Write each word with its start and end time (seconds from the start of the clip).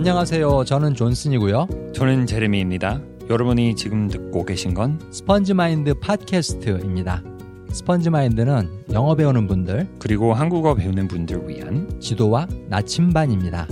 안녕하세요. 0.00 0.64
저는 0.64 0.94
존슨이고요. 0.94 1.92
저는 1.94 2.24
제레미입니다. 2.24 3.02
여러분이 3.28 3.76
지금 3.76 4.08
듣고 4.08 4.46
계신 4.46 4.72
건 4.72 4.98
스펀지 5.12 5.52
마인드 5.52 5.92
팟캐스트입니다. 5.92 7.22
스펀지 7.70 8.08
마인드는 8.08 8.86
영어 8.92 9.14
배우는 9.14 9.46
분들 9.46 9.96
그리고 9.98 10.32
한국어 10.32 10.74
배우는 10.74 11.06
분들 11.06 11.46
위한 11.46 12.00
지도와 12.00 12.48
나침반입니다. 12.68 13.68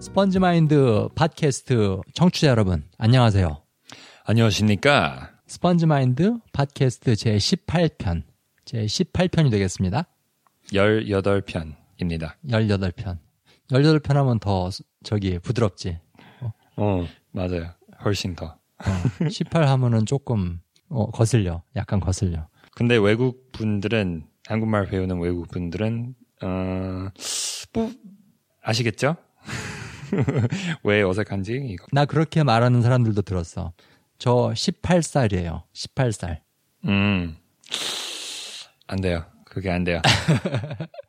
스펀지 0.00 0.40
마인드 0.40 1.08
팟캐스트 1.14 2.00
청취자 2.12 2.48
여러분 2.48 2.82
안녕하세요. 2.98 3.62
안녕하십니까? 4.24 5.30
스펀지 5.46 5.86
마인드 5.86 6.38
팟캐스트 6.52 7.14
제 7.14 7.36
18편 7.36 8.24
제 8.64 8.84
18편이 8.84 9.52
되겠습니다. 9.52 10.08
18편 10.72 11.85
입니다. 12.00 12.36
18편. 12.46 13.18
18편 13.68 14.14
하면 14.14 14.38
더 14.38 14.70
저기 15.02 15.38
부드럽지. 15.38 15.98
어, 16.76 17.06
맞아요. 17.32 17.72
훨씬 18.04 18.34
더. 18.34 18.46
어, 18.78 19.28
18 19.28 19.66
하면은 19.66 20.06
조금 20.06 20.60
어, 20.88 21.10
거슬려. 21.10 21.62
약간 21.74 22.00
거슬려. 22.00 22.48
근데 22.74 22.96
외국 22.96 23.50
분들은 23.52 24.26
한국말 24.46 24.86
배우는 24.86 25.18
외국 25.20 25.48
분들은 25.48 26.14
어, 26.42 27.08
뭐 27.72 27.92
아시겠죠? 28.62 29.16
왜 30.84 31.02
어색한지 31.02 31.54
이거. 31.70 31.86
나 31.92 32.04
그렇게 32.04 32.42
말하는 32.42 32.82
사람들도 32.82 33.22
들었어. 33.22 33.72
저 34.18 34.52
18살이에요. 34.54 35.62
18살. 35.72 36.40
음. 36.84 37.36
안 38.86 39.00
돼요. 39.00 39.24
그게 39.44 39.70
안 39.70 39.84
돼요. 39.84 40.00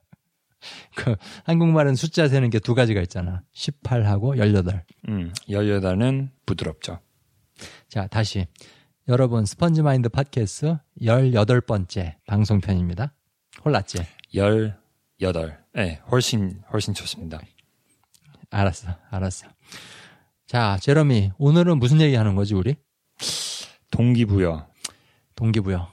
그 0.98 1.16
한국말은 1.46 1.96
숫자 1.96 2.28
세는 2.28 2.50
게 2.50 2.60
두 2.60 2.74
가지가 2.76 3.02
있잖아. 3.02 3.44
18하고 3.54 4.38
18. 4.38 4.84
음, 5.10 5.32
18은 5.48 6.30
부드럽죠. 6.46 7.00
자, 7.88 8.08
다시. 8.08 8.48
여러분, 9.08 9.46
스펀지 9.46 9.84
마인드 9.84 10.10
팟캐스트 10.10 10.80
18번째 11.02 12.16
방송편입니다. 12.26 13.14
홀랐지? 13.64 14.00
18. 14.34 15.64
네, 15.74 16.02
훨씬, 16.12 16.62
훨씬 16.74 16.94
좋습니다. 16.94 17.40
알았어, 18.50 18.90
알았어. 19.10 19.48
자, 20.46 20.78
제러미, 20.82 21.32
오늘은 21.38 21.78
무슨 21.80 22.02
얘기 22.02 22.16
하는 22.16 22.36
거지, 22.36 22.54
우리? 22.54 22.76
동기부여. 23.92 24.68
동기부여. 25.36 25.90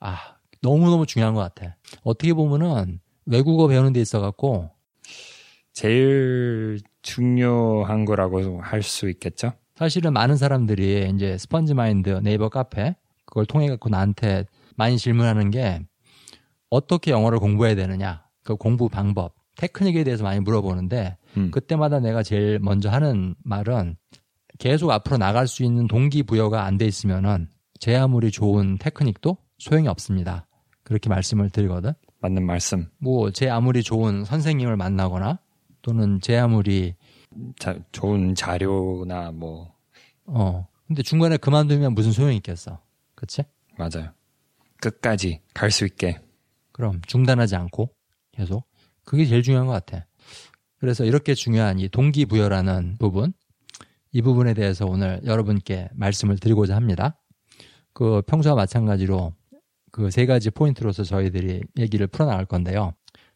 아, 0.00 0.18
너무너무 0.60 1.06
중요한 1.06 1.34
것 1.34 1.40
같아. 1.40 1.76
어떻게 2.02 2.32
보면은 2.34 3.00
외국어 3.30 3.68
배우는 3.68 3.92
데 3.92 4.00
있어 4.00 4.20
갖고 4.20 4.70
제일 5.72 6.80
중요한 7.02 8.04
거라고 8.04 8.60
할 8.60 8.82
수 8.82 9.08
있겠죠? 9.08 9.52
사실은 9.76 10.12
많은 10.12 10.36
사람들이 10.36 11.10
이제 11.14 11.38
스펀지 11.38 11.74
마인드 11.74 12.10
네이버 12.22 12.48
카페 12.48 12.96
그걸 13.24 13.46
통해 13.46 13.68
갖고 13.68 13.88
나한테 13.88 14.44
많이 14.76 14.98
질문하는 14.98 15.50
게 15.50 15.80
어떻게 16.68 17.10
영어를 17.12 17.38
공부해야 17.38 17.74
되느냐 17.74 18.24
그 18.42 18.56
공부 18.56 18.88
방법 18.88 19.34
테크닉에 19.56 20.04
대해서 20.04 20.22
많이 20.24 20.40
물어보는데 20.40 21.16
음. 21.36 21.50
그때마다 21.50 22.00
내가 22.00 22.22
제일 22.22 22.58
먼저 22.60 22.90
하는 22.90 23.34
말은 23.44 23.96
계속 24.58 24.90
앞으로 24.90 25.16
나갈 25.18 25.46
수 25.46 25.62
있는 25.64 25.86
동기부여가 25.86 26.64
안 26.64 26.76
돼 26.78 26.84
있으면은 26.86 27.48
제 27.78 27.96
아무리 27.96 28.30
좋은 28.30 28.76
테크닉도 28.78 29.36
소용이 29.58 29.88
없습니다. 29.88 30.46
그렇게 30.82 31.08
말씀을 31.08 31.48
드리거든. 31.50 31.92
맞는 32.20 32.44
말씀. 32.44 32.88
뭐 32.98 33.30
제 33.30 33.48
아무리 33.48 33.82
좋은 33.82 34.24
선생님을 34.24 34.76
만나거나 34.76 35.38
또는 35.82 36.20
제 36.20 36.36
아무리 36.38 36.94
자, 37.58 37.76
좋은 37.92 38.34
자료나 38.34 39.32
뭐 39.32 39.74
어 40.26 40.66
근데 40.86 41.02
중간에 41.02 41.36
그만두면 41.36 41.94
무슨 41.94 42.12
소용이 42.12 42.36
있겠어. 42.36 42.80
그치? 43.14 43.42
맞아요. 43.78 44.12
끝까지 44.80 45.40
갈 45.54 45.70
수 45.70 45.84
있게. 45.86 46.20
그럼 46.72 47.00
중단하지 47.06 47.56
않고 47.56 47.90
계속 48.32 48.64
그게 49.04 49.24
제일 49.26 49.42
중요한 49.42 49.66
것 49.66 49.72
같아. 49.72 50.06
그래서 50.78 51.04
이렇게 51.04 51.34
중요한 51.34 51.78
이 51.78 51.88
동기부여라는 51.88 52.96
부분 52.98 53.32
이 54.12 54.22
부분에 54.22 54.54
대해서 54.54 54.86
오늘 54.86 55.20
여러분께 55.24 55.88
말씀을 55.94 56.38
드리고자 56.38 56.74
합니다. 56.76 57.18
그 57.92 58.22
평소와 58.26 58.54
마찬가지로 58.54 59.34
그 59.92 60.10
세 60.10 60.26
가지 60.26 60.50
포인트로서 60.50 61.04
저희들이 61.04 61.62
얘기를 61.78 62.06
풀어나갈 62.06 62.44
건데요. 62.46 62.94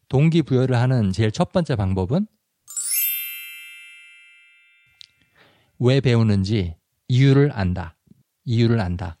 동기부여를 0.09 0.75
하는 0.75 1.11
제일 1.11 1.31
첫 1.31 1.51
번째 1.51 1.75
방법은 1.75 2.27
왜 5.79 5.99
배우는지 5.99 6.75
이유를 7.07 7.51
안다. 7.53 7.95
이유를 8.45 8.79
안다. 8.79 9.17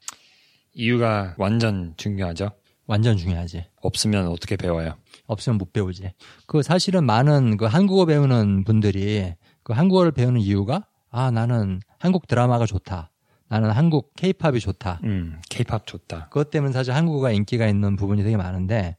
이유가 0.73 1.35
완전 1.37 1.93
중요하죠. 1.97 2.51
완전 2.87 3.17
중요하지. 3.17 3.65
없으면 3.81 4.27
어떻게 4.27 4.55
배워요? 4.55 4.95
없으면 5.25 5.57
못 5.57 5.73
배우지. 5.73 6.11
그 6.45 6.61
사실은 6.61 7.03
많은 7.05 7.57
그 7.57 7.65
한국어 7.65 8.05
배우는 8.05 8.63
분들이 8.63 9.33
그 9.63 9.73
한국어를 9.73 10.11
배우는 10.11 10.39
이유가 10.41 10.87
아 11.09 11.31
나는 11.31 11.79
한국 11.97 12.27
드라마가 12.27 12.65
좋다. 12.65 13.11
나는 13.55 13.71
한국 13.71 14.13
케이팝이 14.15 14.59
좋다. 14.59 14.99
음, 15.05 15.39
케이팝 15.49 15.87
좋다. 15.87 16.25
그것 16.27 16.49
때문에 16.49 16.73
사실 16.73 16.93
한국어가 16.93 17.31
인기가 17.31 17.67
있는 17.67 17.95
부분이 17.95 18.21
되게 18.21 18.35
많은데 18.35 18.97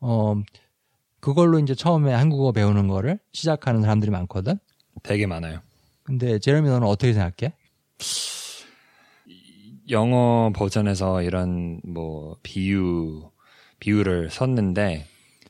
어 0.00 0.34
그걸로 1.20 1.60
이제 1.60 1.76
처음에 1.76 2.12
한국어 2.12 2.50
배우는 2.50 2.88
거를 2.88 3.20
시작하는 3.32 3.80
사람들이 3.80 4.10
많거든. 4.10 4.58
되게 5.04 5.26
많아요. 5.28 5.60
근데 6.02 6.40
제레미 6.40 6.68
너는 6.68 6.84
어떻게 6.86 7.12
생각해? 7.12 7.54
영어 9.90 10.50
버전에서 10.52 11.22
이런 11.22 11.80
뭐 11.84 12.36
비유 12.42 13.30
비유를 13.78 14.30
썼는데 14.30 15.06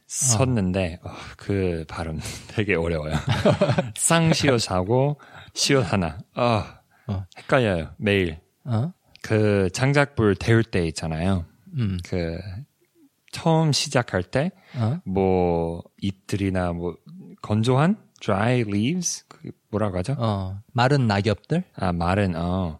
썼는데 0.07 0.99
어, 1.05 1.11
그 1.39 1.87
발음 1.89 2.21
되게 2.55 2.75
어려워요. 2.75 3.15
쌍시옷 3.97 4.61
사고 4.61 5.19
시옷 5.55 5.91
하나. 5.91 6.19
어, 6.35 6.82
어. 7.07 7.25
헷갈려요. 7.39 7.91
매일. 7.99 8.39
어? 8.65 8.93
그 9.23 9.69
장작불 9.73 10.37
태울 10.37 10.65
때 10.65 10.87
있잖아요. 10.89 11.45
음. 11.77 11.99
그 12.05 12.39
처음 13.31 13.73
시작할 13.73 14.23
때 14.23 14.51
어? 14.77 15.01
뭐 15.05 15.83
잎들이나 16.01 16.73
뭐 16.73 16.97
건조한 17.41 17.97
dry 18.21 18.61
leaves 18.61 19.25
그 19.29 19.51
뭐라고 19.71 19.99
하죠? 19.99 20.17
어. 20.19 20.61
마른 20.73 21.07
낙엽들? 21.07 21.65
아 21.75 21.93
마른 21.93 22.35
어 22.37 22.79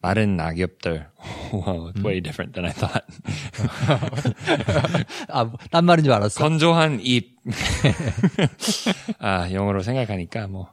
마른 0.00 0.36
낙엽들. 0.36 1.08
wow, 1.52 1.92
way 2.04 2.20
different 2.20 2.52
than 2.52 2.66
I 2.66 2.72
thought. 2.72 3.06
아, 5.30 5.50
딴 5.70 5.84
말인 5.84 6.02
줄 6.04 6.12
알았어. 6.12 6.40
건조한 6.42 6.98
잎. 7.00 7.36
아 9.20 9.50
영어로 9.52 9.82
생각하니까 9.82 10.48
뭐 10.48 10.72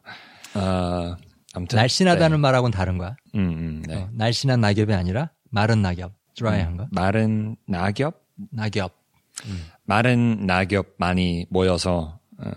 어, 0.55 1.15
아무튼 1.53 1.77
날씬하다는 1.77 2.37
네. 2.37 2.41
말하고는 2.41 2.71
다른 2.71 2.97
거야. 2.97 3.15
음, 3.35 3.39
음, 3.39 3.83
네. 3.87 3.95
어, 3.95 4.09
날씬한 4.13 4.59
낙엽이 4.61 4.93
아니라 4.93 5.31
마른 5.49 5.81
낙엽. 5.81 6.13
드라이한 6.35 6.77
거. 6.77 6.87
마른 6.91 7.57
낙엽 7.67 8.23
낙엽. 8.51 8.97
마른 9.83 10.45
낙엽 10.45 10.95
많이 10.97 11.45
모여서 11.49 12.19
어, 12.37 12.49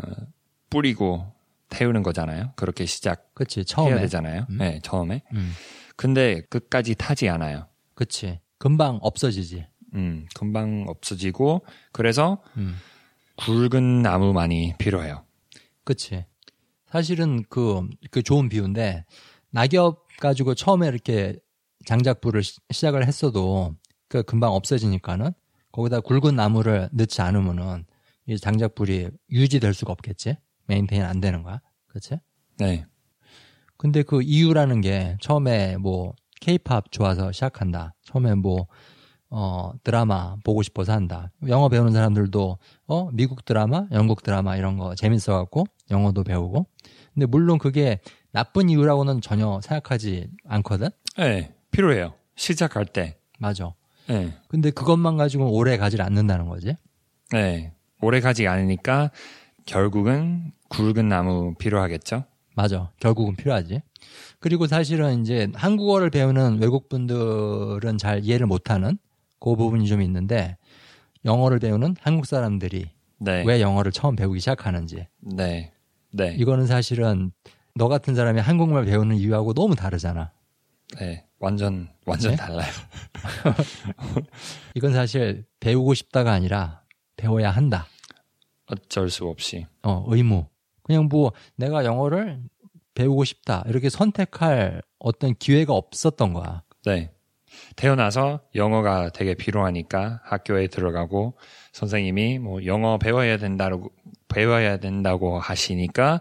뿌리고 0.70 1.26
태우는 1.68 2.02
거잖아요. 2.02 2.52
그렇게 2.56 2.86
시작해야 2.86 3.24
그치. 3.34 3.64
처음에. 3.64 4.00
되잖아요. 4.02 4.46
네, 4.50 4.78
처음에. 4.82 5.22
음. 5.32 5.52
근데 5.96 6.42
끝까지 6.42 6.94
타지 6.94 7.28
않아요. 7.28 7.66
그치. 7.94 8.40
금방 8.58 8.98
없어지지. 9.02 9.66
음, 9.94 10.26
금방 10.34 10.84
없어지고 10.86 11.64
그래서 11.92 12.42
음. 12.56 12.76
굵은 13.36 14.02
나무 14.02 14.32
많이 14.32 14.74
필요해요. 14.78 15.24
그치. 15.84 16.24
사실은 16.92 17.42
그, 17.48 17.88
그 18.10 18.22
좋은 18.22 18.50
비유인데, 18.50 19.06
낙엽 19.50 20.06
가지고 20.20 20.54
처음에 20.54 20.88
이렇게 20.88 21.38
장작불을 21.86 22.42
시- 22.42 22.58
시작을 22.70 23.06
했어도, 23.06 23.74
그 24.08 24.22
금방 24.22 24.52
없어지니까는, 24.52 25.32
거기다 25.72 26.00
굵은 26.00 26.36
나무를 26.36 26.90
넣지 26.92 27.22
않으면은, 27.22 27.86
이 28.26 28.36
장작불이 28.36 29.08
유지될 29.30 29.72
수가 29.72 29.92
없겠지? 29.92 30.36
메인테인 30.66 31.02
안 31.02 31.20
되는 31.20 31.42
거야. 31.42 31.62
그치? 31.86 32.18
네. 32.58 32.84
근데 33.78 34.02
그 34.02 34.20
이유라는 34.22 34.82
게 34.82 35.16
처음에 35.20 35.78
뭐 35.78 36.14
케이팝 36.42 36.92
좋아서 36.92 37.32
시작한다. 37.32 37.94
처음에 38.04 38.34
뭐 38.34 38.66
어, 39.34 39.72
드라마 39.82 40.36
보고 40.44 40.62
싶어서 40.62 40.92
한다. 40.92 41.30
영어 41.48 41.70
배우는 41.70 41.92
사람들도 41.92 42.58
어, 42.86 43.10
미국 43.12 43.46
드라마, 43.46 43.86
영국 43.90 44.22
드라마 44.22 44.56
이런 44.56 44.76
거 44.76 44.94
재밌어 44.94 45.32
갖고 45.38 45.64
영어도 45.90 46.22
배우고. 46.22 46.66
근데 47.14 47.24
물론 47.24 47.56
그게 47.58 48.00
나쁜 48.32 48.68
이유라고는 48.68 49.22
전혀 49.22 49.58
생각하지 49.62 50.28
않거든. 50.46 50.88
네, 51.16 51.54
필요해요. 51.70 52.12
시작할 52.36 52.84
때. 52.84 53.16
맞아. 53.38 53.72
네. 54.06 54.34
근데 54.48 54.70
그것만 54.70 55.16
가지고 55.16 55.50
오래 55.50 55.78
가질 55.78 56.02
않는다는 56.02 56.48
거지. 56.48 56.76
네. 57.30 57.72
오래 58.02 58.20
가지 58.20 58.46
않으니까 58.46 59.10
결국은 59.64 60.52
굵은 60.68 61.08
나무 61.08 61.54
필요하겠죠? 61.58 62.24
맞아. 62.54 62.90
결국은 63.00 63.34
필요하지. 63.36 63.80
그리고 64.40 64.66
사실은 64.66 65.22
이제 65.22 65.48
한국어를 65.54 66.10
배우는 66.10 66.60
외국 66.60 66.90
분들은 66.90 67.96
잘 67.96 68.24
이해를 68.24 68.46
못하는 68.46 68.98
그 69.42 69.56
부분이 69.56 69.88
좀 69.88 70.00
있는데 70.02 70.56
영어를 71.24 71.58
배우는 71.58 71.96
한국 72.00 72.26
사람들이 72.26 72.90
네. 73.18 73.42
왜 73.44 73.60
영어를 73.60 73.90
처음 73.90 74.14
배우기 74.14 74.38
시작하는지 74.38 75.08
네. 75.18 75.72
네. 76.12 76.36
이거는 76.38 76.66
사실은 76.66 77.32
너 77.74 77.88
같은 77.88 78.14
사람이 78.14 78.40
한국말 78.40 78.84
배우는 78.84 79.16
이유하고 79.16 79.52
너무 79.52 79.74
다르잖아. 79.74 80.30
네. 81.00 81.26
완전 81.40 81.88
완전 82.06 82.32
네? 82.32 82.36
달라요. 82.36 82.70
이건 84.76 84.92
사실 84.92 85.44
배우고 85.58 85.94
싶다가 85.94 86.32
아니라 86.32 86.82
배워야 87.16 87.50
한다. 87.50 87.86
어쩔 88.66 89.10
수 89.10 89.26
없이. 89.26 89.66
어, 89.82 90.04
의무. 90.06 90.46
그냥 90.84 91.08
뭐 91.08 91.32
내가 91.56 91.84
영어를 91.84 92.40
배우고 92.94 93.24
싶다. 93.24 93.64
이렇게 93.66 93.88
선택할 93.88 94.82
어떤 95.00 95.34
기회가 95.34 95.72
없었던 95.72 96.32
거야. 96.32 96.62
네. 96.84 97.10
태어나서 97.76 98.40
영어가 98.54 99.10
되게 99.10 99.34
필요하니까 99.34 100.20
학교에 100.24 100.66
들어가고 100.68 101.34
선생님이 101.72 102.38
뭐 102.38 102.64
영어 102.66 102.98
배워야 102.98 103.36
된다고 103.38 103.90
배워야 104.28 104.78
된다고 104.78 105.38
하시니까 105.38 106.20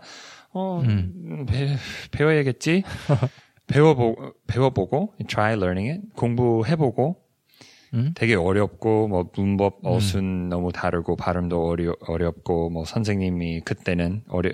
어 0.54 0.82
음. 0.84 1.46
배, 1.48 1.76
배워야겠지. 2.12 2.84
배워보 3.68 4.34
배워보고 4.48 5.14
try 5.28 5.54
learning 5.54 5.90
it 5.90 6.02
공부해보고 6.16 7.21
음? 7.94 8.14
되게 8.16 8.36
어렵고 8.36 9.08
뭐 9.08 9.30
문법 9.36 9.80
어순 9.84 10.50
너무 10.50 10.72
다르고 10.72 11.18
발음도 11.18 11.68
어려 11.68 11.96
어렵고 12.08 12.70
뭐 12.70 12.86
선생님이 12.86 13.62
그때는 13.62 14.24
어려 14.30 14.50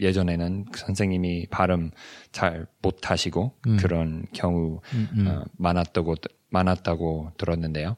예전에는 0.00 0.66
선생님이 0.74 1.46
발음 1.50 1.90
잘 2.30 2.66
못하시고 2.82 3.52
음. 3.66 3.76
그런 3.78 4.26
경우 4.32 4.80
음, 4.92 5.08
음. 5.16 5.26
어, 5.26 5.44
많았다고 5.56 6.16
많았다고 6.50 7.32
들었는데요. 7.38 7.96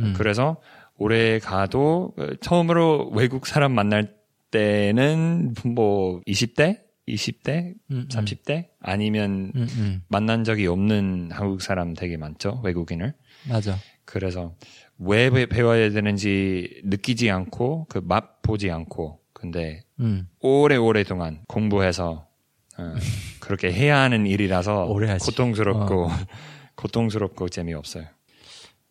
음. 0.00 0.14
그래서 0.16 0.56
올해 0.96 1.38
가도 1.38 2.14
어, 2.16 2.26
처음으로 2.40 3.10
외국 3.14 3.46
사람 3.46 3.72
만날 3.72 4.14
때는 4.50 5.54
뭐 5.64 6.20
20대, 6.26 6.80
20대, 7.08 7.74
음, 7.90 7.96
음. 7.96 8.08
30대 8.08 8.68
아니면 8.80 9.52
음, 9.54 9.66
음. 9.76 10.02
만난 10.08 10.44
적이 10.44 10.66
없는 10.68 11.30
한국 11.32 11.62
사람 11.62 11.94
되게 11.94 12.16
많죠 12.16 12.60
외국인을. 12.64 13.14
맞아. 13.48 13.76
그래서 14.04 14.54
왜 14.98 15.30
배- 15.30 15.46
배워야 15.46 15.90
되는지 15.90 16.80
느끼지 16.84 17.30
않고 17.30 17.86
그 17.88 18.00
맛 18.02 18.40
보지 18.42 18.70
않고 18.70 19.20
근데 19.32 19.84
음. 20.00 20.28
오래오래 20.40 21.04
동안 21.04 21.42
공부해서 21.48 22.26
어, 22.78 22.94
그렇게 23.40 23.72
해야 23.72 23.98
하는 24.00 24.26
일이라서. 24.26 24.86
고통스럽고 25.20 26.06
어. 26.06 26.10
고통스럽고 26.76 27.48
재미없어요. 27.48 28.04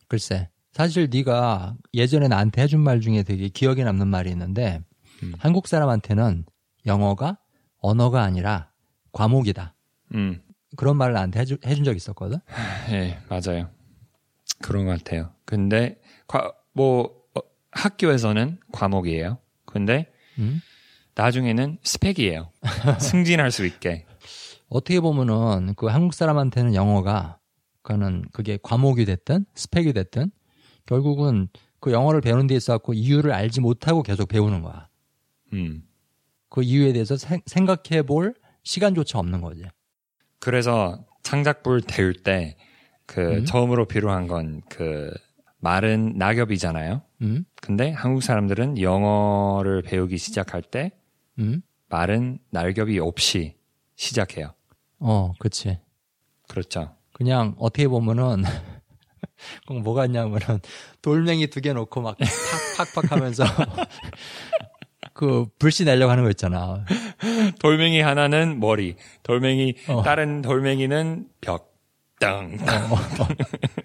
글쎄. 0.08 0.50
사실 0.74 1.10
네가 1.12 1.76
예전에 1.94 2.28
나한테 2.28 2.62
해준 2.62 2.82
말 2.82 3.02
중에 3.02 3.24
되게 3.24 3.50
기억에 3.50 3.84
남는 3.84 4.08
말이 4.08 4.30
있는데 4.30 4.82
음. 5.24 5.34
한국 5.40 5.68
사람한테는 5.68 6.46
영어가 6.86 7.40
언어가 7.80 8.22
아니라 8.24 8.70
과목이다. 9.12 9.74
음, 10.14 10.42
그런 10.76 10.96
말을 10.98 11.14
나한테 11.16 11.40
해주, 11.40 11.58
해준 11.66 11.84
적 11.84 11.96
있었거든. 11.96 12.38
예, 12.92 13.18
맞아요. 13.30 13.70
그런 14.62 14.86
것 14.86 14.98
같아요. 14.98 15.32
근데 15.46 16.00
과, 16.28 16.52
뭐 16.74 17.24
어, 17.36 17.40
학교에서는 17.72 18.60
과목이에요. 18.72 19.38
근데 19.66 20.12
음? 20.40 20.62
나중에는 21.16 21.80
스펙이에요. 21.84 22.52
승진할 23.00 23.52
수 23.52 23.66
있게. 23.66 24.06
어떻게 24.70 25.00
보면은 25.00 25.74
그 25.76 25.88
한국 25.88 26.14
사람한테는 26.14 26.76
영어가 26.76 27.40
그는 27.82 28.26
그게 28.34 28.58
과목이 28.62 29.06
됐든 29.06 29.46
스펙이 29.56 29.94
됐든 29.94 30.32
결국은 30.86 31.48
그 31.80 31.92
영어를 31.92 32.22
배우는 32.22 32.48
데 32.48 32.56
있어서 32.56 32.80
이유를 32.92 33.32
알지 33.32 33.62
못하고 33.62 34.04
계속 34.04 34.28
배우는 34.28 34.62
거야. 34.62 34.90
음. 35.54 35.84
그 36.50 36.64
이유에 36.64 36.94
대해서 36.94 37.16
생- 37.18 37.42
생각해 37.46 38.02
볼 38.04 38.34
시간조차 38.64 39.20
없는 39.20 39.42
거지. 39.42 39.64
그래서 40.40 41.06
창작불 41.24 41.82
태울 41.82 42.14
때 42.14 42.58
그 43.08 43.38
음. 43.38 43.46
처음으로 43.46 43.86
필요한 43.86 44.28
건 44.28 44.62
그 44.70 45.12
말은 45.60 46.14
낙엽이잖아요. 46.18 47.02
음? 47.24 47.44
근데 47.62 47.92
한국 47.92 48.22
사람들은 48.22 48.80
영어를 48.80 49.82
배우기 49.82 50.18
시작할 50.20 50.62
때 50.62 50.92
음? 51.40 51.62
말은 51.90 52.38
낙엽이 52.52 53.00
없이 53.00 53.56
시작해요. 53.96 54.54
어, 55.00 55.34
그치. 55.40 55.80
그렇죠. 56.48 56.96
그냥 57.14 57.56
어떻게 57.58 57.88
보면은 57.88 58.44
꼭 59.68 59.82
뭐가 59.82 60.06
있냐면은 60.06 60.60
돌멩이 61.02 61.48
두 61.48 61.60
개 61.62 61.74
놓고 61.74 62.02
막 62.02 62.18
팍팍팍 62.78 63.12
하면서 63.12 63.44
그 65.14 65.48
불씨 65.58 65.86
내려고 65.86 66.12
하는 66.12 66.24
거 66.24 66.30
있잖아. 66.30 66.86
돌멩이 67.60 68.00
하나는 68.02 68.60
머리, 68.60 68.96
돌멩이 69.24 69.76
어. 69.90 70.04
다른 70.04 70.42
돌멩이는 70.44 71.28
벽. 71.42 71.76
땅. 72.20 72.58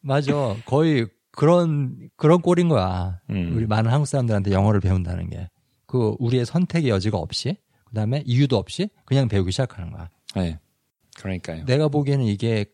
맞아. 0.00 0.56
거의 0.66 1.06
그런 1.30 2.08
그런 2.16 2.40
꼴인 2.40 2.68
거야. 2.68 3.20
음. 3.30 3.52
우리 3.56 3.66
많은 3.66 3.90
한국 3.90 4.06
사람들한테 4.06 4.52
영어를 4.52 4.80
배운다는 4.80 5.30
게. 5.30 5.48
그 5.86 6.16
우리의 6.18 6.46
선택의 6.46 6.90
여지가 6.90 7.18
없이 7.18 7.56
그다음에 7.86 8.22
이유도 8.26 8.56
없이 8.56 8.88
그냥 9.04 9.28
배우기 9.28 9.52
시작하는 9.52 9.90
거야. 9.92 10.10
네. 10.34 10.58
그러니까요. 11.16 11.64
내가 11.64 11.88
보기에는 11.88 12.24
이게 12.24 12.66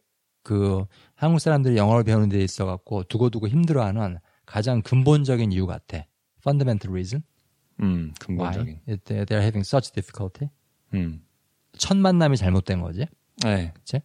그 0.42 0.84
한국 1.14 1.38
사람들이 1.40 1.76
영어를 1.76 2.04
배우는 2.04 2.28
데 2.28 2.42
있어 2.42 2.64
갖고 2.66 3.02
두고두고 3.04 3.48
힘들어하는 3.48 4.18
가장 4.46 4.82
근본적인 4.82 5.52
이유 5.52 5.66
같아. 5.66 6.04
fundamental 6.40 6.92
reason 6.92 7.22
음, 7.80 8.12
why 8.36 8.52
근본적인. 8.56 8.80
it- 8.88 9.04
they're 9.04 9.40
having 9.42 9.60
such 9.60 9.92
difficulty. 9.92 10.50
음. 10.94 11.22
첫 11.78 11.96
만남이 11.96 12.36
잘못된 12.36 12.80
거지. 12.80 13.06
네. 13.44 13.72
그치? 13.75 14.00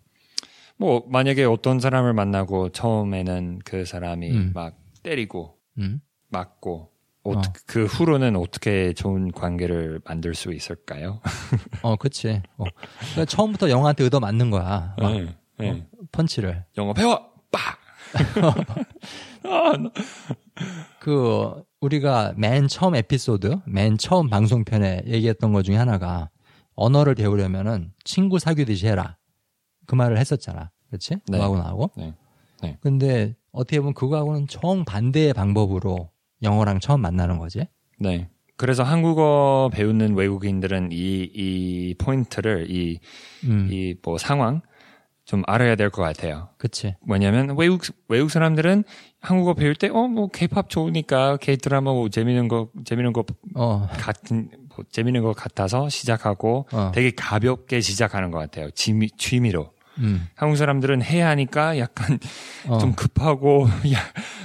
뭐 0.77 1.03
만약에 1.07 1.43
어떤 1.43 1.79
사람을 1.79 2.13
만나고 2.13 2.69
처음에는 2.69 3.59
그 3.65 3.85
사람이 3.85 4.31
음. 4.31 4.51
막 4.53 4.77
때리고 5.03 5.57
음. 5.79 6.01
맞고 6.29 6.91
어. 7.23 7.31
어. 7.31 7.41
그 7.65 7.85
후로는 7.85 8.35
어떻게 8.35 8.93
좋은 8.93 9.31
관계를 9.31 9.99
만들 10.05 10.33
수 10.33 10.53
있을까요? 10.53 11.19
어, 11.81 11.95
그치. 11.97 12.41
어. 12.57 12.63
그러니까 12.99 13.25
처음부터 13.25 13.69
영어한테 13.69 14.05
얻어 14.05 14.19
맞는 14.19 14.49
거야. 14.49 14.95
막 14.97 15.11
네. 15.11 15.35
네. 15.59 15.87
펀치를. 16.11 16.63
영어 16.77 16.93
배워. 16.93 17.31
빡. 17.51 17.77
아, 19.43 19.77
나- 19.77 19.91
그 20.99 21.63
우리가 21.81 22.33
맨 22.37 22.67
처음 22.67 22.95
에피소드, 22.95 23.59
맨 23.65 23.97
처음 23.97 24.29
방송편에 24.29 25.03
얘기했던 25.07 25.51
것 25.53 25.63
중에 25.63 25.75
하나가 25.75 26.29
언어를 26.75 27.15
배우려면은 27.15 27.91
친구 28.03 28.39
사귀듯이 28.39 28.87
해라. 28.87 29.17
그 29.85 29.95
말을 29.95 30.17
했었잖아. 30.17 30.71
그렇지? 30.89 31.15
네. 31.29 31.37
너하고 31.37 31.57
나하고. 31.57 31.91
네. 31.97 32.13
네. 32.61 32.77
근데 32.81 33.35
어떻게 33.51 33.79
보면 33.79 33.93
그거하고는 33.93 34.47
정반대의 34.47 35.33
방법으로 35.33 36.09
영어랑 36.43 36.79
처음 36.79 37.01
만나는 37.01 37.37
거지. 37.37 37.65
네. 37.99 38.29
그래서 38.55 38.83
한국어 38.83 39.69
배우는 39.73 40.15
외국인들은 40.15 40.89
이, 40.91 41.29
이 41.33 41.95
포인트를, 41.99 42.71
이, 42.71 42.99
음. 43.43 43.69
이뭐 43.71 44.17
상황 44.17 44.61
좀 45.25 45.43
알아야 45.45 45.75
될 45.75 45.89
것 45.91 46.01
같아요. 46.03 46.49
그치. 46.57 46.95
뭐냐면 47.05 47.55
외국, 47.57 47.81
외국 48.07 48.31
사람들은 48.31 48.83
한국어 49.19 49.53
배울 49.53 49.75
때, 49.75 49.89
어, 49.89 50.07
뭐, 50.07 50.29
케이팝 50.29 50.69
좋으니까, 50.69 51.37
케이 51.37 51.57
드라마 51.57 51.91
뭐, 51.91 52.07
재밌는 52.09 52.47
거, 52.47 52.69
재밌는 52.85 53.11
거 53.13 53.25
어, 53.55 53.87
같은, 53.91 54.49
뭐, 54.73 54.85
재밌는 54.89 55.21
것 55.23 55.33
같아서 55.33 55.89
시작하고 55.89 56.65
어. 56.71 56.91
되게 56.95 57.11
가볍게 57.11 57.81
시작하는 57.81 58.31
것 58.31 58.37
같아요. 58.39 58.71
취미, 58.71 59.09
취미로. 59.17 59.71
음. 59.99 60.27
한국 60.35 60.55
사람들은 60.57 61.01
해야 61.03 61.29
하니까 61.29 61.77
약간 61.79 62.19
어, 62.67 62.77
좀 62.77 62.93
급하고, 62.93 63.67
야, 63.93 63.99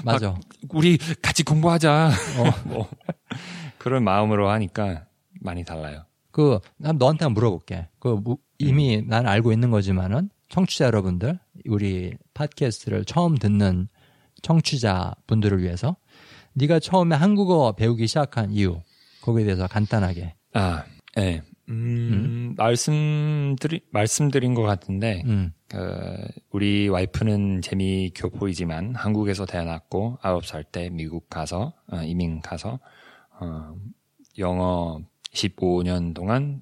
맞아. 0.04 0.34
우리 0.70 0.96
같이 1.20 1.42
공부하자. 1.42 2.10
어. 2.38 2.44
뭐, 2.68 2.88
그런 3.78 4.04
마음으로 4.04 4.48
하니까 4.50 5.04
많이 5.40 5.64
달라요. 5.64 6.04
그, 6.30 6.60
난 6.78 6.96
너한테 6.98 7.24
한번 7.24 7.34
물어볼게. 7.34 7.88
그, 7.98 8.08
무- 8.22 8.38
이미 8.58 9.02
난 9.06 9.26
알고 9.26 9.52
있는 9.52 9.70
거지만은, 9.70 10.30
청취자 10.48 10.86
여러분들, 10.86 11.38
우리 11.66 12.14
팟캐스트를 12.34 13.04
처음 13.04 13.36
듣는 13.36 13.88
청취자 14.42 15.14
분들을 15.26 15.62
위해서, 15.62 15.96
네가 16.54 16.78
처음에 16.80 17.16
한국어 17.16 17.72
배우기 17.72 18.06
시작한 18.06 18.52
이유, 18.52 18.80
거기에 19.22 19.44
대해서 19.44 19.66
간단하게. 19.66 20.34
아, 20.54 20.84
예. 21.18 21.42
음, 21.68 22.54
말씀드리, 22.56 23.80
말씀드린 23.90 24.54
것 24.54 24.62
같은데, 24.62 25.22
음, 25.26 25.52
그, 25.68 26.26
우리 26.50 26.88
와이프는 26.88 27.62
재미 27.62 28.10
교포이지만 28.14 28.94
한국에서 28.94 29.46
태어났고, 29.46 30.18
아홉 30.22 30.44
살 30.44 30.64
때 30.64 30.90
미국 30.90 31.28
가서, 31.30 31.72
어, 31.90 32.02
이민 32.02 32.40
가서, 32.40 32.78
어, 33.40 33.74
영어 34.38 35.00
15년 35.32 36.14
동안 36.14 36.60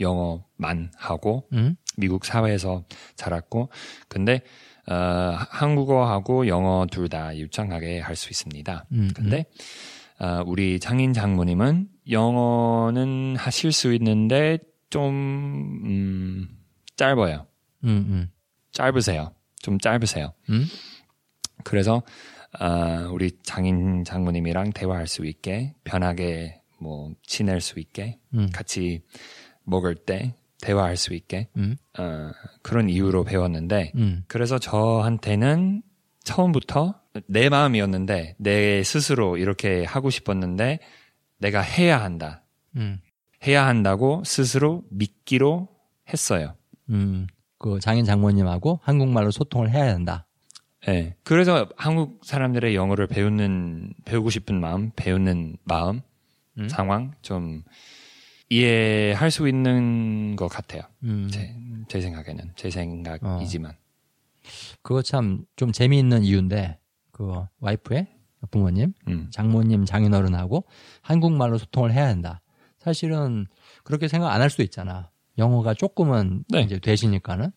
영어만 0.00 0.90
하고 0.96 1.46
음? 1.52 1.76
미국 1.96 2.24
사회에서 2.24 2.84
자랐고 3.16 3.68
근데 4.08 4.40
어, 4.86 4.94
한국어하고 5.50 6.46
영어 6.48 6.86
둘 6.90 7.08
다 7.08 7.36
유창하게 7.36 8.00
할 8.00 8.16
수 8.16 8.30
있습니다. 8.30 8.86
음, 8.92 9.10
근데 9.14 9.40
어, 9.40 9.44
우리 10.46 10.78
장인 10.78 11.12
장모님은 11.12 11.88
영어는 12.10 13.36
하실 13.36 13.72
수 13.72 13.92
있는데 13.94 14.58
좀 14.90 15.80
음, 15.84 16.48
짧아요. 16.96 17.46
음, 17.84 17.88
음. 17.88 18.30
짧으세요. 18.72 19.32
좀 19.60 19.78
짧으세요. 19.78 20.32
음? 20.50 20.66
그래서 21.64 22.02
어, 22.60 23.08
우리 23.10 23.30
장인 23.42 24.04
장모님이랑 24.04 24.72
대화할 24.72 25.06
수 25.06 25.24
있게 25.24 25.74
편하게 25.84 26.60
뭐 26.78 27.12
지낼 27.22 27.60
수 27.60 27.78
있게 27.78 28.18
음. 28.34 28.50
같이 28.52 29.02
먹을 29.64 29.94
때 29.94 30.34
대화할 30.60 30.96
수 30.96 31.14
있게 31.14 31.48
음. 31.56 31.76
어, 31.98 32.30
그런 32.62 32.88
이유로 32.88 33.24
배웠는데 33.24 33.92
음. 33.94 34.24
그래서 34.26 34.58
저한테는 34.58 35.82
처음부터 36.24 37.00
내 37.26 37.48
마음이었는데 37.48 38.36
내 38.38 38.82
스스로 38.82 39.36
이렇게 39.36 39.84
하고 39.84 40.10
싶었는데 40.10 40.78
내가 41.38 41.60
해야 41.60 42.02
한다. 42.02 42.42
음. 42.76 43.00
해야 43.46 43.66
한다고 43.66 44.22
스스로 44.24 44.84
믿기로 44.90 45.68
했어요. 46.12 46.54
음. 46.90 47.26
그 47.58 47.78
장인 47.80 48.04
장모님하고 48.04 48.80
한국말로 48.82 49.30
소통을 49.30 49.70
해야 49.70 49.92
된다. 49.92 50.26
예. 50.88 51.14
그래서 51.22 51.68
한국 51.76 52.24
사람들의 52.24 52.74
영어를 52.74 53.06
배우는 53.06 53.94
배우고 54.04 54.30
싶은 54.30 54.60
마음, 54.60 54.90
배우는 54.96 55.56
마음, 55.64 56.00
음? 56.58 56.68
상황 56.68 57.12
좀 57.22 57.62
이해할 58.48 59.30
수 59.30 59.48
있는 59.48 60.34
것 60.36 60.48
같아요. 60.48 60.82
음. 61.04 61.28
제, 61.30 61.54
제 61.88 62.00
생각에는 62.00 62.52
제 62.56 62.70
생각이지만. 62.70 63.74
그거 64.82 65.02
참 65.02 65.46
좀 65.56 65.70
재미있는 65.70 66.24
이유인데 66.24 66.78
그 67.22 67.44
와이프의 67.60 68.08
부모님, 68.50 68.92
음. 69.06 69.28
장모님, 69.30 69.84
장인어른하고 69.84 70.64
한국말로 71.02 71.56
소통을 71.58 71.92
해야 71.92 72.08
한다. 72.08 72.42
사실은 72.80 73.46
그렇게 73.84 74.08
생각 74.08 74.32
안 74.32 74.40
할 74.40 74.50
수도 74.50 74.64
있잖아. 74.64 75.10
영어가 75.38 75.74
조금은 75.74 76.44
네. 76.48 76.62
이제 76.62 76.80
되시니까는 76.80 77.52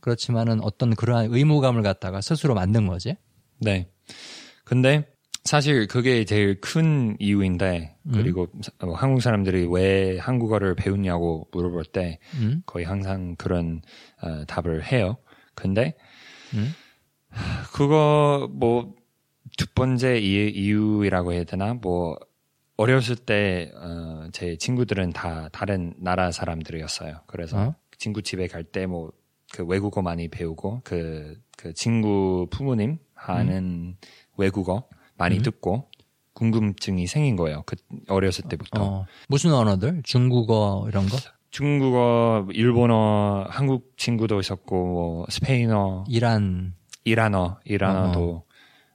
그렇지만은 0.00 0.60
어떤 0.62 0.94
그러한 0.96 1.28
의무감을 1.30 1.82
갖다가 1.82 2.20
스스로 2.20 2.54
만든 2.54 2.86
거지. 2.88 3.14
네. 3.58 3.88
근데 4.64 5.08
사실 5.44 5.86
그게 5.86 6.24
제일 6.24 6.60
큰 6.60 7.16
이유인데 7.20 7.96
그리고 8.12 8.48
어, 8.82 8.92
한국 8.94 9.20
사람들이 9.22 9.68
왜 9.70 10.18
한국어를 10.18 10.74
배우냐고 10.74 11.46
물어볼 11.52 11.84
때 11.84 12.18
음? 12.34 12.62
거의 12.66 12.84
항상 12.84 13.36
그런 13.36 13.80
어, 14.20 14.44
답을 14.46 14.84
해요. 14.90 15.18
근데 15.54 15.94
음? 16.54 16.74
그거 17.72 18.48
뭐 18.52 18.94
두 19.56 19.64
번째 19.74 20.18
이- 20.18 20.50
이유라고 20.50 21.32
해야 21.32 21.44
되나 21.44 21.72
뭐 21.74 22.18
어렸을 22.76 23.16
때 23.16 23.70
어, 23.74 24.28
제 24.32 24.56
친구들은 24.56 25.12
다 25.12 25.48
다른 25.50 25.94
나라 25.98 26.30
사람들이었어요. 26.30 27.20
그래서 27.26 27.58
어? 27.58 27.74
친구 27.96 28.20
집에 28.22 28.48
갈 28.48 28.64
때 28.64 28.84
뭐 28.86 29.12
그 29.52 29.64
외국어 29.64 30.02
많이 30.02 30.28
배우고 30.28 30.80
그, 30.84 31.40
그 31.56 31.72
친구 31.72 32.48
부모님 32.50 32.98
하는 33.14 33.96
외국어 34.36 34.82
많이 35.16 35.36
음. 35.38 35.42
듣고 35.42 35.88
궁금증이 36.34 37.06
생긴 37.06 37.36
거예요. 37.36 37.62
그 37.64 37.76
어렸을 38.08 38.44
때부터 38.48 38.82
어, 38.84 39.06
무슨 39.28 39.54
언어들? 39.54 40.02
중국어 40.04 40.84
이런 40.88 41.06
거? 41.06 41.16
중국어, 41.50 42.46
일본어, 42.52 43.46
한국 43.48 43.92
친구도 43.96 44.40
있었고 44.40 44.76
뭐 44.86 45.26
스페인어, 45.30 46.04
이란 46.08 46.74
이란어, 47.10 47.60
이란어도 47.64 48.44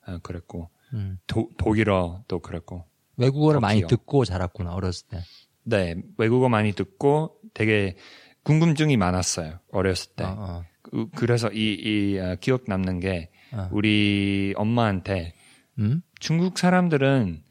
어, 0.07 0.17
그랬고 0.21 0.69
음. 0.93 1.17
도, 1.27 1.49
독일어도 1.57 2.39
그랬고 2.39 2.85
외국어를 3.17 3.61
많이 3.61 3.81
터키요. 3.81 3.87
듣고 3.97 4.25
자랐구나 4.25 4.73
어렸을 4.73 5.07
때. 5.07 5.19
네 5.63 5.95
외국어 6.17 6.49
많이 6.49 6.73
듣고 6.73 7.37
되게 7.53 7.95
궁금증이 8.43 8.97
많았어요 8.97 9.59
어렸을 9.71 10.11
때 10.15 10.23
어, 10.25 10.35
어. 10.37 10.63
그- 10.81 11.07
그래서 11.15 11.49
이, 11.51 11.73
이 11.73 12.17
어, 12.19 12.35
기억 12.41 12.63
남는 12.67 12.99
게 12.99 13.29
어. 13.53 13.69
우리 13.71 14.53
엄마한테 14.57 15.33
음? 15.79 16.01
중국 16.19 16.57
사람들은 16.57 17.43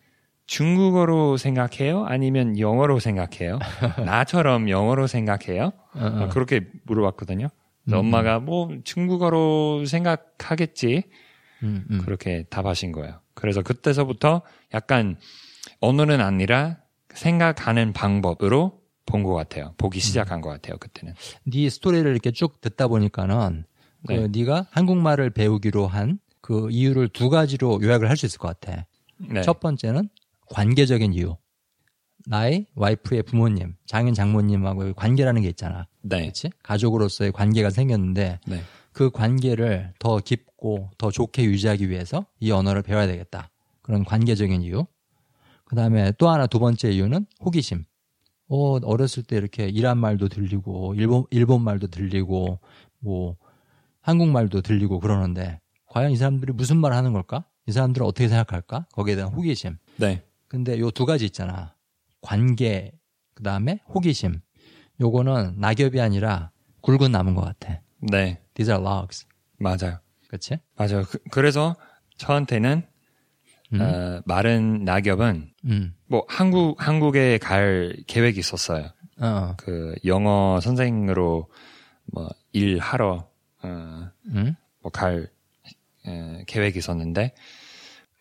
중국어로 0.47 1.37
생각해요 1.37 2.05
아니면 2.05 2.59
영어로 2.59 2.99
생각해요 2.99 3.61
나처럼 4.05 4.69
영어로 4.69 5.07
생각해요 5.07 5.73
어, 5.95 6.29
그렇게 6.33 6.69
물어봤거든요 6.85 7.49
음. 7.97 7.99
엄마가 8.07 8.39
뭐 8.41 8.69
중국어로 8.85 9.85
생각하겠지 9.87 11.05
음, 11.63 11.85
음. 11.91 11.99
그렇게 12.05 12.45
답하신 12.51 12.93
거예요. 12.93 13.21
그래서 13.35 13.63
그때서부터 13.63 14.43
약간 14.75 15.17
언어는 15.81 16.21
아니라 16.21 16.79
생각하는 17.15 17.93
방법으로 17.93 18.81
본 19.07 19.23
것 19.25 19.35
같아요. 19.35 19.75
보기 19.77 19.99
음. 19.99 20.01
시작한 20.01 20.41
것 20.41 20.51
같아요. 20.51 20.77
그때는. 20.79 21.15
네 21.47 21.69
스토리를 21.69 22.09
이렇게 22.11 22.31
쭉 22.31 22.61
듣다 22.61 22.87
보니까는 22.89 23.65
그 24.07 24.13
네. 24.13 24.29
네가 24.29 24.67
한국말을 24.71 25.31
배우기로 25.31 25.87
한 25.87 26.19
그 26.43 26.69
이유를 26.71 27.09
두 27.09 27.29
가지로 27.29 27.81
요약을 27.83 28.09
할 28.09 28.17
수 28.17 28.25
있을 28.27 28.39
것 28.39 28.49
같아. 28.59 28.87
네. 29.19 29.43
첫 29.43 29.61
번째는 29.61 30.09
관계적인 30.49 31.13
이유. 31.13 31.37
나의 32.27 32.67
와이프의 32.75 33.23
부모님, 33.25 33.75
장인 33.87 34.15
장모님하고의 34.15 34.95
관계라는 34.95 35.43
게 35.43 35.49
있잖아. 35.49 35.87
네. 36.03 36.23
그렇지? 36.23 36.51
가족으로서의 36.63 37.33
관계가 37.33 37.71
생겼는데 37.71 38.41
네. 38.47 38.61
그 38.93 39.11
관계를 39.11 39.93
더 39.99 40.19
깊고 40.19 40.91
더 40.99 41.11
좋게 41.11 41.45
유지하기 41.45 41.89
위해서 41.91 42.27
이 42.41 42.51
언어를 42.51 42.83
배워야 42.83 43.07
되겠다. 43.07 43.51
그런 43.83 44.05
관계적인 44.05 44.63
이유. 44.63 44.87
그 45.65 45.77
다음에 45.77 46.13
또 46.19 46.29
하나 46.29 46.47
두 46.47 46.59
번째 46.59 46.91
이유는 46.91 47.27
호기심. 47.45 47.85
어, 48.49 48.79
어렸을 48.85 49.23
때 49.23 49.37
이렇게 49.37 49.69
이란 49.69 49.99
말도 49.99 50.29
들리고, 50.29 50.95
일본, 50.97 51.25
일본 51.31 51.63
말도 51.63 51.87
들리고, 51.87 52.59
뭐, 52.99 53.37
한국말도 54.01 54.63
들리고 54.63 54.99
그러는데, 54.99 55.61
과연 55.87 56.11
이 56.11 56.17
사람들이 56.17 56.53
무슨 56.53 56.79
말 56.79 56.93
하는 56.93 57.13
걸까? 57.13 57.45
이 57.69 57.73
사람들은 57.73 58.05
어떻게 58.05 58.27
생각할까? 58.27 58.87
거기에 58.93 59.15
대한 59.15 59.33
호기심. 59.33 59.77
네. 59.99 60.25
근데 60.49 60.81
요 60.81 60.91
두 60.91 61.07
가지 61.07 61.25
있잖아. 61.27 61.75
관계, 62.21 62.93
그 63.35 63.43
다음에 63.43 63.81
호기심. 63.89 64.41
요거는 65.01 65.55
낙엽이 65.59 66.01
아니라 66.01 66.51
굵은 66.83 67.11
나무인 67.13 67.35
것 67.35 67.43
같아. 67.43 67.81
네. 68.01 68.41
These 68.55 68.73
are 68.73 68.85
logs. 68.85 69.27
맞아요. 69.59 69.99
그치? 70.29 70.59
맞아요. 70.77 71.05
그, 71.31 71.41
래서 71.41 71.77
저한테는 72.17 72.83
음. 73.73 73.81
어, 73.81 74.23
마른 74.27 74.85
낙엽은 74.85 75.53
음. 75.65 75.95
뭐 76.07 76.25
한국 76.29 76.87
한국에 76.87 77.39
갈 77.39 77.97
계획이 78.07 78.39
있었어요. 78.39 78.91
어. 79.21 79.55
그 79.57 79.95
영어 80.05 80.61
선생으로 80.61 81.49
뭐 82.07 82.29
일하러 82.53 83.29
어, 83.63 84.11
음. 84.27 84.55
뭐갈 84.83 85.31
계획이 86.47 86.79
있었는데 86.79 87.35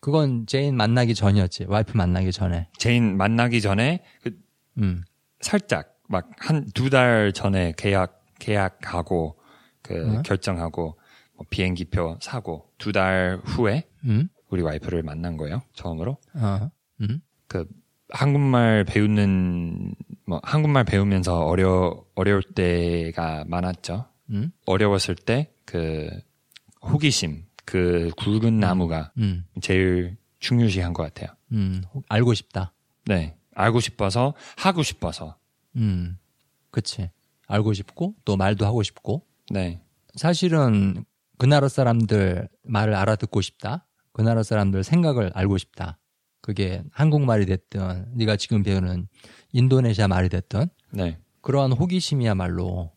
그건 0.00 0.46
제인 0.46 0.76
만나기 0.76 1.14
전이었지. 1.14 1.64
와이프 1.68 1.96
만나기 1.96 2.32
전에. 2.32 2.68
제인 2.78 3.16
만나기 3.16 3.60
전에 3.60 4.02
그 4.22 4.38
음. 4.78 5.04
살짝 5.40 5.98
막 6.08 6.28
한 6.40 6.66
두 6.74 6.90
달 6.90 7.32
전에 7.32 7.72
계약 7.76 8.24
계약하고 8.38 9.36
그 9.82 10.18
어? 10.18 10.22
결정하고 10.22 10.98
뭐 11.36 11.46
비행기표 11.50 12.18
사고 12.20 12.70
두 12.78 12.92
달 12.92 13.40
후에 13.44 13.84
음. 14.04 14.28
우리 14.48 14.62
와이프를 14.62 15.02
만난 15.02 15.36
거예요 15.36 15.62
처음으로 15.74 16.16
어. 16.34 16.70
음. 17.02 17.20
그 17.46 17.64
한국말 18.10 18.84
배우는 18.84 19.94
뭐 20.26 20.40
한국말 20.42 20.84
배우면서 20.84 21.44
어려 21.46 22.02
어려울 22.14 22.42
때가 22.42 23.44
많았죠 23.46 24.06
음. 24.30 24.50
어려웠을 24.66 25.14
때 25.14 25.52
그 25.64 26.10
호기심 26.82 27.44
그 27.70 28.10
굵은 28.16 28.58
나무가 28.58 29.12
음. 29.18 29.44
제일 29.60 30.16
중요시한 30.40 30.92
것 30.92 31.04
같아요 31.04 31.36
음. 31.52 31.82
알고 32.08 32.34
싶다. 32.34 32.72
네 33.06 33.36
알고 33.54 33.78
싶어서 33.78 34.34
하고 34.56 34.82
싶어서 34.82 35.36
음. 35.76 36.18
그치. 36.72 37.10
알고 37.46 37.72
싶고 37.72 38.16
또 38.24 38.36
말도 38.36 38.66
하고 38.66 38.82
싶고 38.82 39.24
네 39.50 39.80
사실은 40.16 41.04
그 41.38 41.46
나라 41.46 41.68
사람들 41.68 42.48
말을 42.64 42.94
알아듣고 42.94 43.40
싶다. 43.40 43.86
그 44.12 44.22
나라 44.22 44.42
사람들 44.42 44.82
생각을 44.82 45.30
알고 45.34 45.56
싶다. 45.56 45.98
그게 46.40 46.82
한국말이 46.90 47.46
됐든 47.46 48.16
네가 48.16 48.36
지금 48.36 48.64
배우는 48.64 49.06
인도네시아 49.52 50.08
말이 50.08 50.28
됐든 50.28 50.66
네. 50.90 51.18
그러한 51.40 51.70
호기심이야말로 51.72 52.90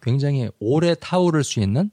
굉장히 0.00 0.48
오래 0.60 0.94
타오를 0.94 1.44
수 1.44 1.60
있는 1.60 1.90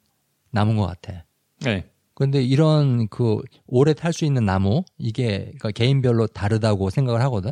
나무인 0.52 0.78
것 0.78 0.86
같아. 0.86 1.26
네. 1.60 1.91
근데 2.22 2.40
이런 2.44 3.08
그 3.08 3.42
오래 3.66 3.96
탈 3.96 4.14
수 4.14 4.26
있는 4.26 4.46
나무 4.46 4.84
이게 5.00 5.46
그러니까 5.58 5.72
개인별로 5.72 6.28
다르다고 6.28 6.92
생각을 6.92 7.20
하거든. 7.22 7.52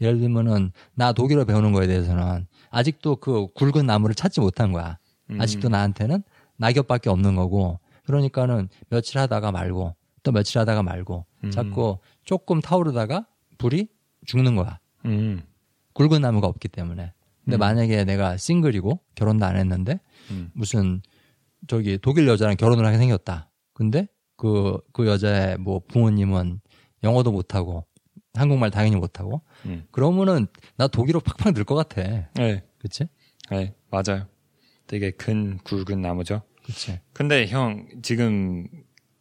예를 0.00 0.20
들면은 0.20 0.72
나 0.94 1.12
독일어 1.12 1.44
배우는 1.44 1.72
거에 1.72 1.86
대해서는 1.86 2.46
아직도 2.70 3.16
그 3.16 3.48
굵은 3.52 3.84
나무를 3.84 4.14
찾지 4.14 4.40
못한 4.40 4.72
거야. 4.72 4.96
음. 5.28 5.38
아직도 5.38 5.68
나한테는 5.68 6.22
낙엽밖에 6.56 7.10
없는 7.10 7.36
거고 7.36 7.78
그러니까는 8.04 8.70
며칠 8.88 9.18
하다가 9.18 9.52
말고 9.52 9.94
또 10.22 10.32
며칠 10.32 10.60
하다가 10.60 10.82
말고 10.82 11.26
음. 11.44 11.50
자꾸 11.50 11.98
조금 12.24 12.62
타오르다가 12.62 13.26
불이 13.58 13.88
죽는 14.24 14.56
거야. 14.56 14.78
음. 15.04 15.42
굵은 15.92 16.22
나무가 16.22 16.46
없기 16.46 16.68
때문에. 16.68 17.12
근데 17.44 17.56
음. 17.56 17.58
만약에 17.58 18.04
내가 18.04 18.38
싱글이고 18.38 18.98
결혼도 19.14 19.44
안 19.44 19.56
했는데 19.56 20.00
음. 20.30 20.50
무슨 20.54 21.02
저기 21.66 21.98
독일 21.98 22.26
여자랑 22.28 22.56
결혼을 22.56 22.86
하게 22.86 22.96
생겼다. 22.96 23.45
근데 23.76 24.08
그, 24.38 24.78
그 24.94 25.06
여자의 25.06 25.58
뭐 25.58 25.80
부모님은 25.86 26.60
영어도 27.04 27.30
못하고 27.30 27.84
한국말 28.32 28.70
당연히 28.70 28.96
못하고 28.96 29.42
음. 29.66 29.84
그러면은 29.90 30.46
나 30.78 30.88
독일어 30.88 31.20
팍팍 31.20 31.52
늘 31.52 31.64
것 31.64 31.74
같아. 31.74 32.02
네. 32.34 32.64
그치? 32.78 33.06
네, 33.50 33.74
맞아요. 33.90 34.26
되게 34.86 35.10
큰 35.10 35.58
굵은 35.58 36.00
나무죠. 36.00 36.40
그치. 36.64 36.98
근데 37.12 37.46
형 37.48 37.86
지금 38.02 38.66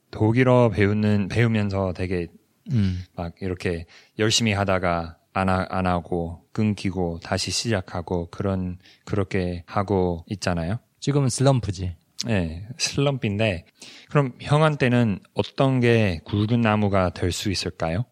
독일어 0.10 0.70
배우는 0.70 1.28
배우면서 1.28 1.92
되게 1.94 2.28
음. 2.72 3.04
막 3.14 3.34
이렇게 3.42 3.86
열심히 4.20 4.54
하다가 4.54 5.18
안, 5.34 5.50
하, 5.50 5.66
안 5.70 5.86
하고 5.86 6.46
끊기고 6.54 7.20
다시 7.22 7.52
시작하고 7.52 8.30
그런 8.32 8.78
그렇게 9.04 9.64
하고 9.68 10.24
있잖아요. 10.30 10.80
지금은 11.02 11.28
슬럼프지. 11.28 11.98
네, 12.25 12.67
슬럼프인데 12.77 13.65
그럼 14.10 14.34
형한테는 14.41 15.20
어떤 15.34 15.79
게 15.79 16.20
굵은 16.25 16.62
나무가 16.62 17.10
될 17.12 17.32
수 17.32 17.51
있을까요? 17.51 18.05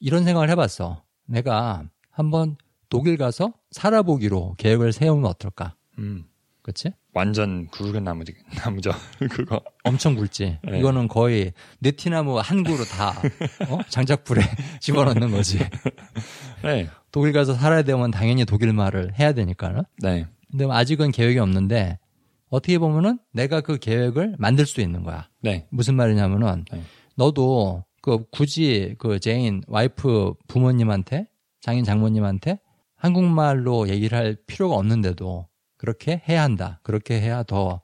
이런 0.00 0.24
생각을 0.24 0.50
해봤어. 0.50 1.02
내가 1.26 1.84
한번 2.10 2.56
독일 2.88 3.16
가서 3.16 3.52
살아보기로 3.70 4.56
계획을 4.58 4.92
세우면 4.92 5.24
어떨까? 5.30 5.76
음, 5.98 6.24
그치? 6.62 6.90
완전 7.14 7.68
굵은 7.68 8.02
나무지, 8.04 8.34
나무죠. 8.56 8.90
그거. 9.30 9.60
엄청 9.84 10.14
굵지. 10.16 10.58
네. 10.68 10.78
이거는 10.78 11.08
거의 11.08 11.52
느티나무 11.80 12.38
한 12.40 12.64
그루 12.64 12.84
다 12.84 13.10
어? 13.68 13.78
장작불에 13.88 14.42
집어넣는 14.80 15.30
거지. 15.30 15.58
네, 16.64 16.88
독일 17.12 17.32
가서 17.32 17.54
살아야 17.54 17.82
되면 17.82 18.10
당연히 18.10 18.44
독일 18.44 18.72
말을 18.72 19.18
해야 19.18 19.32
되니까는. 19.32 19.82
네, 20.02 20.26
근데 20.50 20.66
아직은 20.68 21.12
계획이 21.12 21.38
없는데 21.38 21.98
어떻게 22.52 22.78
보면은 22.78 23.18
내가 23.32 23.62
그 23.62 23.78
계획을 23.78 24.36
만들 24.38 24.66
수 24.66 24.82
있는 24.82 25.02
거야. 25.04 25.26
네, 25.40 25.66
무슨 25.70 25.94
말이냐면은 25.94 26.66
네. 26.70 26.82
너도 27.16 27.82
그 28.02 28.26
굳이 28.30 28.94
그 28.98 29.18
제인 29.18 29.62
와이프 29.68 30.34
부모님한테 30.48 31.28
장인 31.62 31.82
장모님한테 31.82 32.58
한국말로 32.94 33.88
얘기를 33.88 34.18
할 34.18 34.36
필요가 34.46 34.76
없는데도 34.76 35.48
그렇게 35.78 36.20
해야 36.28 36.42
한다. 36.42 36.78
그렇게 36.82 37.22
해야 37.22 37.42
더 37.42 37.80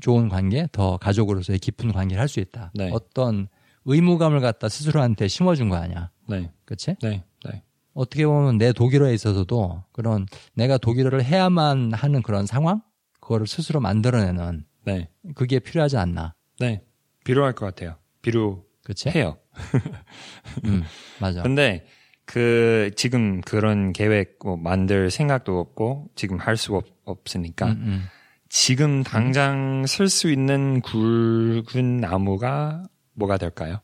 좋은 0.00 0.28
관계, 0.28 0.68
더 0.70 0.98
가족으로서의 0.98 1.58
깊은 1.58 1.90
관계를 1.90 2.20
할 2.20 2.28
수 2.28 2.38
있다. 2.38 2.70
네. 2.74 2.90
어떤 2.92 3.48
의무감을 3.86 4.40
갖다 4.40 4.68
스스로한테 4.68 5.26
심어준 5.26 5.68
거 5.68 5.76
아니야. 5.76 6.10
네, 6.28 6.52
그치? 6.64 6.94
네, 7.02 7.24
네, 7.44 7.62
어떻게 7.92 8.24
보면 8.24 8.58
내 8.58 8.72
독일어에 8.72 9.12
있어서도 9.14 9.82
그런 9.90 10.26
내가 10.54 10.78
독일어를 10.78 11.24
해야만 11.24 11.92
하는 11.92 12.22
그런 12.22 12.46
상황? 12.46 12.82
그거를 13.26 13.48
스스로 13.48 13.80
만들어내는 13.80 14.64
네, 14.84 15.10
그게 15.34 15.58
필요하지 15.58 15.96
않나. 15.96 16.34
네. 16.60 16.82
필요할 17.24 17.54
것 17.54 17.66
같아요. 17.66 17.96
필요해요. 18.22 18.62
그치? 18.84 19.10
음, 20.64 20.84
맞아. 21.20 21.42
근데 21.42 21.84
그 22.24 22.92
지금 22.94 23.40
그런 23.40 23.92
계획 23.92 24.38
뭐 24.44 24.56
만들 24.56 25.10
생각도 25.10 25.58
없고 25.58 26.10
지금 26.14 26.38
할 26.38 26.56
수 26.56 26.80
없으니까 27.04 27.66
음, 27.66 27.72
음. 27.72 28.04
지금 28.48 29.02
당장 29.02 29.84
쓸 29.86 30.08
수 30.08 30.30
있는 30.30 30.80
굵은 30.82 31.96
나무가 31.96 32.84
뭐가 33.14 33.38
될까요? 33.38 33.80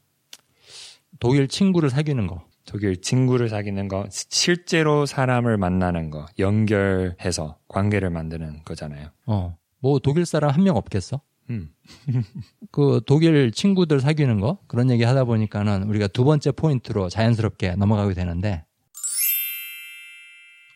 독일 1.18 1.48
친구를 1.48 1.90
사귀는 1.90 2.28
거. 2.28 2.44
독일 2.64 3.00
친구를 3.00 3.48
사귀는 3.48 3.88
거, 3.88 4.06
실제로 4.10 5.04
사람을 5.06 5.56
만나는 5.56 6.10
거, 6.10 6.26
연결해서 6.38 7.58
관계를 7.68 8.10
만드는 8.10 8.62
거잖아요. 8.64 9.08
어. 9.26 9.56
뭐 9.80 9.98
독일 9.98 10.24
사람 10.26 10.50
한 10.50 10.62
명 10.62 10.76
없겠어? 10.76 11.20
음, 11.50 11.70
그 12.70 13.00
독일 13.04 13.50
친구들 13.50 14.00
사귀는 14.00 14.38
거 14.40 14.58
그런 14.68 14.90
얘기 14.90 15.02
하다 15.02 15.24
보니까는 15.24 15.82
우리가 15.84 16.06
두 16.06 16.24
번째 16.24 16.52
포인트로 16.52 17.08
자연스럽게 17.08 17.74
넘어가게 17.74 18.14
되는데 18.14 18.64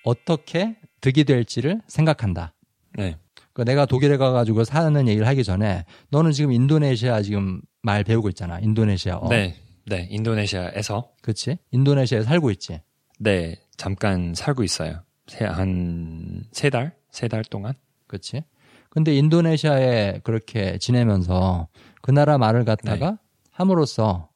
어떻게 0.05 0.77
득이 1.01 1.25
될지를 1.25 1.81
생각한다. 1.87 2.55
네, 2.97 3.17
그 3.53 3.63
내가 3.65 3.87
독일에 3.87 4.17
가가지고 4.17 4.65
사는 4.65 5.09
얘기를 5.09 5.27
하기 5.29 5.45
전에 5.45 5.85
너는 6.11 6.33
지금 6.33 6.53
인도네시아 6.53 7.23
지금 7.23 7.61
말 7.83 8.05
배우고 8.05 8.29
있잖아. 8.31 8.59
인도네시아. 8.59 9.21
네, 9.29 9.55
네, 9.87 10.07
인도네시아에서 10.11 11.11
그치? 11.23 11.59
인도네시아에 11.71 12.23
살고 12.23 12.51
있지. 12.53 12.81
네 13.19 13.57
잠깐 13.77 14.35
살고 14.35 14.63
있어요. 14.65 15.03
한 15.41 16.45
세 16.53 16.71
달, 16.71 16.95
세 17.11 17.29
달 17.29 17.43
동안. 17.45 17.75
그치? 18.07 18.43
근데 18.91 19.15
인도네시아에 19.17 20.21
그렇게 20.25 20.79
지내면서 20.79 21.69
그 22.03 22.11
나라 22.11 22.39
말을 22.39 22.65
갖다가 22.65 23.19
함으로써 23.51 24.31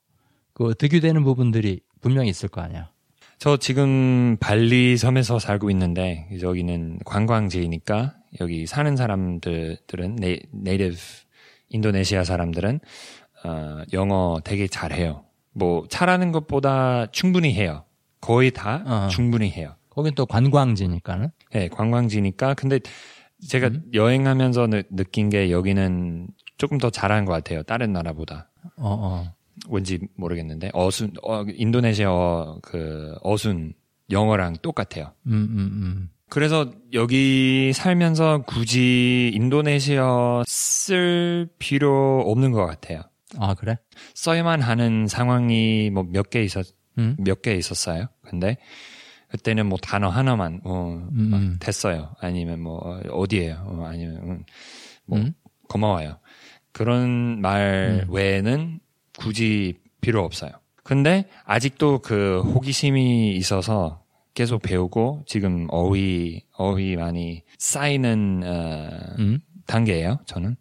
그 0.53 0.75
득이 0.77 1.01
되는 1.01 1.23
부분들이 1.25 1.81
분명히 2.01 2.29
있을 2.31 2.49
거 2.49 2.61
아니야. 2.61 2.91
저 3.39 3.57
지금 3.57 4.37
발리 4.39 4.97
섬에서 4.99 5.39
살고 5.39 5.71
있는데 5.71 6.29
여기는 6.43 6.99
관광지니까 7.07 8.15
여기 8.41 8.67
사는 8.67 8.97
사람들은 8.97 10.17
네, 10.17 10.41
네이티브 10.53 10.97
인도네시아 11.71 12.25
사람들은 12.25 12.81
어, 13.45 13.83
영어 13.95 14.41
되게 14.45 14.67
잘해요. 14.67 15.25
뭐 15.53 15.85
잘하는 15.89 16.33
것보다 16.33 17.07
충분히 17.13 17.55
해요. 17.55 17.85
거의 18.21 18.51
다 18.51 18.83
어. 18.87 19.09
충분히 19.09 19.51
해요. 19.51 19.75
거긴 19.89 20.15
또 20.15 20.27
관광지니까는. 20.27 21.31
네, 21.53 21.69
관광지니까 21.69 22.55
근데 22.55 22.79
제가 23.49 23.69
음. 23.69 23.83
여행하면서 23.93 24.67
느, 24.69 24.83
느낀 24.91 25.31
게 25.31 25.51
여기는 25.51 26.29
조금 26.59 26.79
더 26.79 26.91
잘하는 26.91 27.25
것 27.25 27.33
같아요. 27.33 27.63
다른 27.63 27.93
나라보다. 27.93 28.51
어, 28.77 28.95
어. 28.95 29.35
왠지 29.69 29.99
모르겠는데 30.17 30.71
어순 30.73 31.13
어, 31.23 31.43
인도네시아 31.43 32.57
그 32.63 33.15
어순 33.23 33.75
영어랑 34.11 34.57
똑같아요. 34.63 35.13
음, 35.27 35.33
음, 35.33 35.59
음. 35.59 36.11
그래서 36.29 36.71
여기 36.93 37.73
살면서 37.75 38.45
굳이 38.47 39.33
인도네시아 39.35 40.45
쓸 40.47 41.49
필요 41.59 42.23
없는 42.27 42.53
것 42.53 42.65
같아요. 42.67 43.03
아, 43.39 43.55
그래? 43.55 43.77
써야만 44.15 44.61
하는 44.63 45.07
상황이 45.07 45.91
뭐 45.91 46.05
몇 46.05 46.31
개 46.31 46.43
있었 46.43 46.67
음. 46.99 47.17
몇개 47.19 47.55
있었어요. 47.55 48.07
근데 48.23 48.57
그때는 49.29 49.67
뭐 49.67 49.79
단어 49.81 50.09
하나만 50.09 50.61
어, 50.65 51.07
음, 51.13 51.29
막 51.31 51.41
음. 51.41 51.57
됐어요. 51.61 52.15
아니면 52.21 52.61
뭐 52.61 52.79
어, 52.79 53.01
어디에요? 53.13 53.63
어, 53.65 53.85
아니면 53.87 54.17
음, 54.23 54.45
뭐 55.07 55.19
음? 55.21 55.33
고마워요. 55.69 56.19
그런 56.73 57.41
말 57.41 58.05
음. 58.09 58.13
외에는 58.13 58.81
굳이 59.19 59.75
필요 60.01 60.25
없어요. 60.25 60.51
근데 60.83 61.29
아직도 61.45 62.01
그 62.01 62.41
호기심이 62.43 63.37
있어서 63.37 64.03
계속 64.35 64.63
배우고 64.63 65.23
지금 65.27 65.67
어휘 65.71 66.45
어휘 66.57 66.97
많이 66.97 67.43
쌓이는 67.59 68.43
어, 68.45 69.15
음? 69.21 69.41
단계예요. 69.67 70.19
저는 70.27 70.57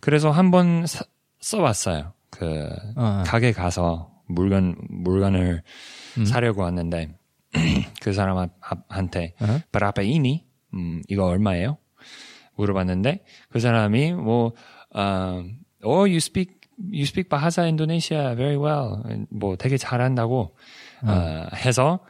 그래서 0.00 0.30
한번 0.32 0.86
사- 0.86 1.04
써봤어요. 1.40 2.12
그 2.30 2.68
어, 2.96 3.22
가게 3.26 3.52
가서 3.52 4.10
물건 4.26 4.76
물건을 4.88 5.62
음? 6.18 6.24
사려고 6.24 6.62
왔는데 6.62 7.14
그 8.02 8.12
사람한테 8.12 9.34
어? 9.40 9.60
브라페이니 9.72 10.46
음, 10.74 11.02
이거 11.08 11.24
얼마예요? 11.24 11.78
물어봤는데 12.56 13.24
그 13.50 13.60
사람이 13.60 14.12
뭐 14.12 14.52
어, 14.94 15.44
oh 15.84 16.00
you 16.08 16.16
speak 16.16 16.58
you 16.92 17.02
speak 17.02 17.28
Bahasa 17.28 17.62
Indonesia 17.62 18.34
very 18.36 18.56
well 18.56 19.26
뭐 19.30 19.56
되게 19.56 19.76
잘한다고 19.76 20.56
어, 21.02 21.46
해서 21.54 22.00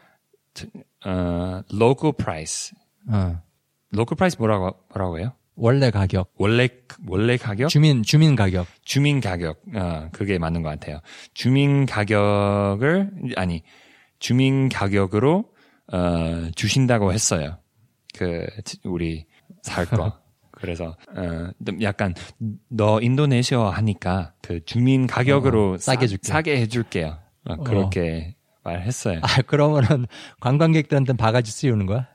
어, 1.04 1.62
local 1.72 2.14
price 2.16 2.72
어. 3.08 3.40
local 3.94 4.16
price 4.16 4.36
뭐라고 4.38 4.74
뭐라고 4.88 5.18
해요? 5.18 5.32
원래 5.58 5.90
가격. 5.90 6.32
원래 6.36 6.68
원래 7.06 7.36
가격 7.36 7.68
주민, 7.68 8.02
주민 8.04 8.36
가격. 8.36 8.66
주민 8.84 9.20
가격, 9.20 9.60
어, 9.74 10.08
그게 10.12 10.38
맞는 10.38 10.62
것 10.62 10.68
같아요. 10.70 11.00
주민 11.34 11.84
가격을, 11.84 13.10
아니, 13.36 13.62
주민 14.20 14.68
가격으로, 14.68 15.44
어, 15.92 16.50
주신다고 16.54 17.12
했어요. 17.12 17.58
그, 18.16 18.46
우리 18.84 19.26
살 19.62 19.84
거. 19.86 20.12
그래서, 20.52 20.96
어, 21.14 21.50
좀 21.66 21.82
약간, 21.82 22.14
너 22.68 23.00
인도네시아 23.00 23.70
하니까 23.70 24.34
그 24.42 24.64
주민 24.64 25.06
가격으로 25.06 25.72
어, 25.74 25.78
싸게 25.78 26.06
싸- 26.06 26.10
줄게. 26.10 26.28
싸게 26.28 26.56
해줄게요. 26.62 27.18
어, 27.44 27.56
그렇게 27.62 28.36
말했어요. 28.64 29.20
아, 29.22 29.42
그러면은 29.42 30.06
관광객들한테는 30.40 31.16
바가지 31.16 31.50
씌우는 31.52 31.86
거야? 31.86 32.06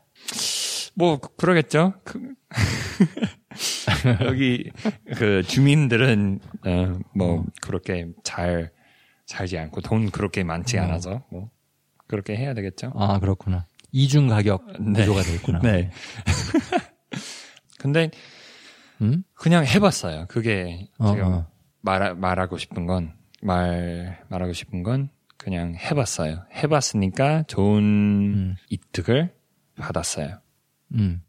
뭐 0.95 1.17
그- 1.19 1.35
그러겠죠. 1.37 1.93
그, 2.03 2.19
여기 4.25 4.71
그 5.15 5.43
주민들은 5.43 6.39
어, 6.65 6.99
뭐 7.15 7.45
그렇게 7.61 8.07
잘 8.23 8.71
살지 9.25 9.57
않고 9.57 9.81
돈 9.81 10.11
그렇게 10.11 10.43
많지 10.43 10.77
어. 10.77 10.83
않아서 10.83 11.23
뭐 11.31 11.49
그렇게 12.07 12.35
해야 12.35 12.53
되겠죠. 12.53 12.91
아, 12.95 13.19
그렇구나. 13.19 13.65
이중 13.91 14.27
가격 14.27 14.65
네. 14.79 15.01
구조가 15.01 15.21
돼 15.21 15.33
있구나. 15.35 15.59
네. 15.59 15.91
근데 17.79 18.11
음? 19.01 19.23
그냥 19.33 19.65
해봤어요. 19.65 20.25
그게 20.29 20.89
어, 20.97 21.13
제가 21.13 21.27
어. 21.27 21.47
말 21.81 22.15
말하고 22.15 22.57
싶은 22.57 22.85
건 22.85 23.23
말 23.43 24.23
말하고 24.29 24.53
싶은 24.53 24.83
건 24.83 25.09
그냥 25.37 25.75
해봤어요. 25.75 26.45
해봤으니까 26.55 27.43
좋은 27.47 27.83
음. 27.83 28.55
이득을 28.69 29.33
받았어요. 29.75 30.39
음. 30.93 31.21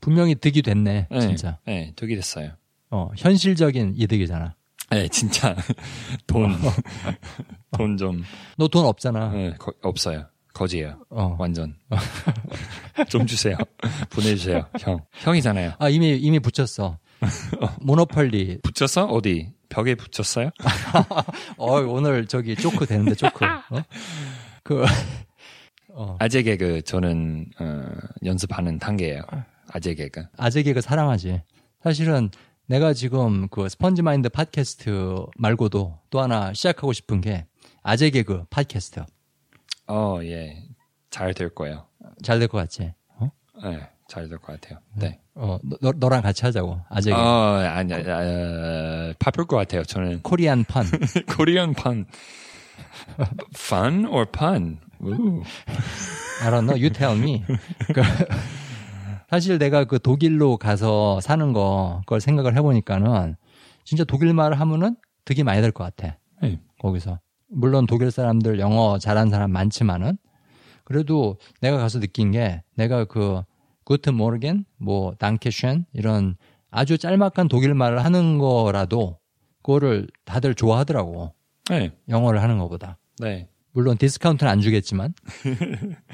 분명히 0.00 0.34
득이 0.34 0.62
됐네, 0.62 1.08
네, 1.10 1.20
진짜. 1.20 1.58
네, 1.66 1.92
득이 1.96 2.14
됐어요. 2.16 2.52
어, 2.90 3.10
현실적인 3.16 3.94
이득이잖아. 3.96 4.54
네, 4.90 5.08
진짜 5.08 5.54
돈 6.26 6.56
돈 7.76 7.96
좀 7.98 8.22
너 8.56 8.68
돈 8.68 8.86
없잖아. 8.86 9.30
네, 9.32 9.52
거- 9.58 9.74
없어요. 9.82 10.26
거지예요. 10.54 11.04
어. 11.10 11.36
완전. 11.38 11.76
좀 13.08 13.26
주세요. 13.26 13.56
보내주세요. 14.10 14.66
형. 14.80 14.98
형이잖아요. 15.12 15.74
아, 15.78 15.88
이미, 15.88 16.16
이미 16.16 16.40
붙였어. 16.40 16.98
모노펄리. 17.80 18.60
붙였어? 18.62 19.04
어디? 19.04 19.52
벽에 19.68 19.94
붙였어요? 19.94 20.50
어, 21.58 21.80
오늘 21.82 22.26
저기 22.26 22.56
쪼크 22.56 22.86
되는데, 22.86 23.14
쪼크. 23.14 23.44
어? 23.44 23.60
그, 24.64 24.84
어, 25.90 26.16
아재 26.18 26.42
개그 26.42 26.82
저는 26.82 27.46
어, 27.60 27.84
연습하는 28.24 28.78
단계예요. 28.80 29.22
아재 29.72 29.94
개그. 29.94 30.24
아재 30.36 30.62
개그 30.62 30.80
사랑하지. 30.80 31.42
사실은 31.82 32.30
내가 32.66 32.92
지금 32.92 33.48
그 33.48 33.68
스펀지 33.68 34.02
마인드 34.02 34.28
팟캐스트 34.28 35.26
말고도 35.36 35.98
또 36.10 36.20
하나 36.20 36.52
시작하고 36.52 36.92
싶은 36.92 37.20
게 37.20 37.46
아재 37.82 38.10
개그 38.10 38.44
팟캐스트. 38.50 39.04
어, 39.88 40.18
예. 40.22 40.62
잘 41.10 41.32
될 41.32 41.48
거예요. 41.54 41.86
잘 42.22 42.38
될 42.38 42.48
것 42.48 42.58
같지? 42.58 42.92
어? 43.16 43.30
네, 43.62 43.88
잘 44.08 44.28
될 44.28 44.38
것 44.38 44.60
같아요. 44.60 44.78
네. 44.94 45.18
어, 45.34 45.58
너, 45.80 45.92
너랑 45.96 46.20
같이 46.22 46.44
하자고. 46.44 46.80
아재 46.90 47.12
어, 47.12 47.16
개그. 47.16 47.68
아니, 47.68 47.94
아, 47.94 49.14
바쁠 49.18 49.46
것 49.46 49.56
같아요. 49.56 49.84
저는 49.84 50.22
코리안 50.22 50.64
판. 50.64 50.84
코리안 51.36 51.72
판. 51.72 52.04
fun 53.56 54.04
or 54.06 54.26
pun? 54.30 54.78
우. 55.00 55.42
I 56.42 56.50
don't 56.50 56.66
know. 56.66 56.76
You 56.76 56.90
tell 56.90 57.16
me. 57.16 57.44
그, 59.28 59.30
사실 59.30 59.58
내가 59.58 59.84
그 59.84 59.98
독일로 59.98 60.56
가서 60.56 61.20
사는 61.20 61.52
거, 61.52 62.00
그걸 62.06 62.20
생각을 62.20 62.56
해보니까는 62.56 63.36
진짜 63.84 64.04
독일 64.04 64.32
말을 64.34 64.58
하면은 64.60 64.96
득이 65.24 65.42
많이 65.42 65.60
될 65.60 65.72
것 65.72 65.84
같아. 65.84 66.16
네. 66.42 66.60
거기서. 66.80 67.20
물론 67.50 67.86
독일 67.86 68.10
사람들 68.10 68.58
영어 68.58 68.98
잘하는 68.98 69.30
사람 69.30 69.50
많지만은 69.52 70.18
그래도 70.84 71.36
내가 71.60 71.78
가서 71.78 72.00
느낀 72.00 72.30
게 72.32 72.62
내가 72.76 73.04
그 73.04 73.42
Guten 73.84 74.10
Morgen, 74.10 74.64
뭐 74.78 75.14
Danke 75.18 75.51
schön 75.51 75.84
이런 75.92 76.36
아주 76.70 76.98
짤막한 76.98 77.48
독일 77.48 77.74
말을 77.74 78.04
하는 78.04 78.38
거라도 78.38 79.18
그거를 79.62 80.06
다들 80.24 80.54
좋아하더라고. 80.54 81.32
네. 81.70 81.90
영어를 82.08 82.42
하는 82.42 82.58
것보다. 82.58 82.98
네. 83.18 83.48
물론 83.72 83.96
디스카운트는 83.98 84.50
안 84.50 84.60
주겠지만 84.60 85.14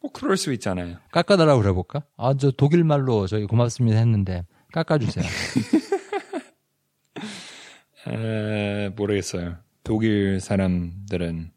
뭐 0.00 0.10
그럴 0.12 0.36
수 0.36 0.52
있잖아요. 0.54 0.96
깎아달라고 1.12 1.62
그래볼까? 1.62 2.02
아, 2.16 2.34
저 2.36 2.50
독일 2.50 2.84
말로 2.84 3.26
저기 3.26 3.46
고맙습니다 3.46 3.98
했는데 3.98 4.44
깎아주세요. 4.72 5.24
에, 8.08 8.88
모르겠어요. 8.90 9.56
독일 9.82 10.40
사람들은 10.40 11.50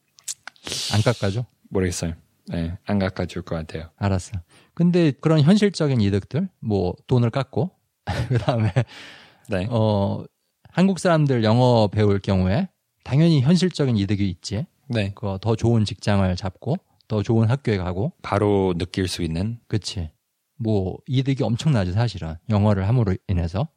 안 0.94 1.02
깎아줘? 1.02 1.46
모르겠어요. 1.70 2.14
네, 2.48 2.78
안 2.86 3.00
깎아줄 3.00 3.42
것 3.42 3.56
같아요. 3.56 3.90
알았어. 3.98 4.40
근데 4.74 5.12
그런 5.12 5.42
현실적인 5.42 6.00
이득들, 6.00 6.48
뭐 6.60 6.96
돈을 7.08 7.30
깎고, 7.30 7.72
그 8.30 8.38
다음에 8.38 8.72
네. 9.50 9.68
어 9.70 10.24
한국 10.70 11.00
사람들 11.00 11.44
영어 11.44 11.88
배울 11.88 12.20
경우에 12.20 12.70
당연히 13.04 13.42
현실적인 13.42 13.98
이득이 13.98 14.30
있지. 14.30 14.66
네. 14.90 15.12
그더 15.16 15.56
좋은 15.56 15.86
직장을 15.86 16.36
잡고 16.36 16.78
더 17.08 17.24
좋은 17.24 17.50
학교에 17.50 17.78
가고, 17.78 18.12
바로 18.22 18.74
느낄 18.78 19.08
수 19.08 19.24
있는. 19.24 19.60
그치? 19.68 20.10
뭐 20.58 20.98
이득이 21.08 21.44
엄청나지 21.44 21.94
사실은 21.94 22.36
영어를 22.50 22.88
함으로 22.88 23.16
인해서. 23.28 23.68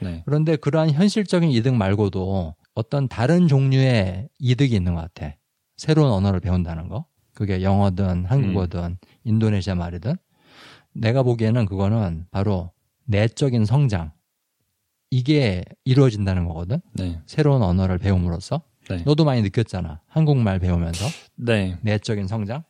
네. 0.00 0.22
그런데 0.24 0.56
그러한 0.56 0.90
현실적인 0.90 1.50
이득 1.50 1.74
말고도 1.74 2.54
어떤 2.74 3.08
다른 3.08 3.46
종류의 3.48 4.28
이득이 4.38 4.74
있는 4.74 4.94
것 4.94 5.02
같아. 5.02 5.36
새로운 5.76 6.10
언어를 6.10 6.40
배운다는 6.40 6.88
거. 6.88 7.04
그게 7.34 7.62
영어든 7.62 8.24
한국어든 8.26 8.98
인도네시아 9.24 9.74
말이든. 9.74 10.16
내가 10.92 11.22
보기에는 11.22 11.66
그거는 11.66 12.26
바로 12.30 12.70
내적인 13.04 13.64
성장. 13.64 14.12
이게 15.10 15.64
이루어진다는 15.84 16.46
거거든. 16.46 16.80
네. 16.94 17.20
새로운 17.26 17.62
언어를 17.62 17.98
배움으로써. 17.98 18.62
네. 18.96 19.02
너도 19.04 19.24
많이 19.24 19.42
느꼈잖아. 19.42 20.00
한국말 20.08 20.58
배우면서. 20.58 21.06
네. 21.36 21.76
내적인 21.82 22.26
성장. 22.26 22.64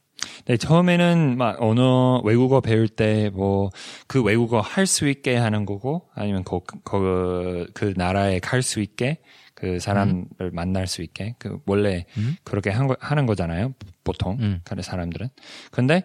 네, 0.45 0.57
처음에는 0.59 1.39
막 1.39 1.61
언어 1.63 2.21
외국어 2.25 2.61
배울 2.61 2.89
때 2.89 3.31
뭐 3.31 3.71
그 4.07 4.23
외국어 4.23 4.61
할 4.61 4.87
수 4.87 5.09
있게 5.09 5.37
하는 5.37 5.65
거고 5.65 6.09
아니면 6.15 6.45
그, 6.45 6.61
그, 6.85 7.67
그 7.75 7.95
나라에 7.97 8.39
갈 8.41 8.63
수 8.63 8.81
있게 8.81 9.19
그 9.55 9.79
사람을 9.79 10.27
만날 10.53 10.87
수 10.87 11.03
있게 11.03 11.35
그 11.39 11.59
원래 11.67 12.05
음. 12.19 12.37
그렇게 12.45 12.71
한 12.71 12.87
거, 12.87 12.97
하는 13.01 13.27
거잖아요. 13.27 13.75
보통 14.05 14.37
음. 14.41 14.61
그 14.65 14.81
사람들은. 14.83 15.29
근데 15.71 16.05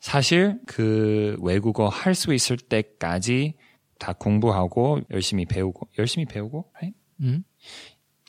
사실 0.00 0.58
그 0.66 1.36
외국어 1.40 1.88
할 1.88 2.14
수 2.14 2.34
있을 2.34 2.56
때까지 2.56 3.54
다 3.98 4.12
공부하고 4.12 5.00
열심히 5.10 5.44
배우고 5.46 5.88
열심히 5.98 6.24
배우고 6.26 6.70
right? 6.74 6.98
음? 7.20 7.44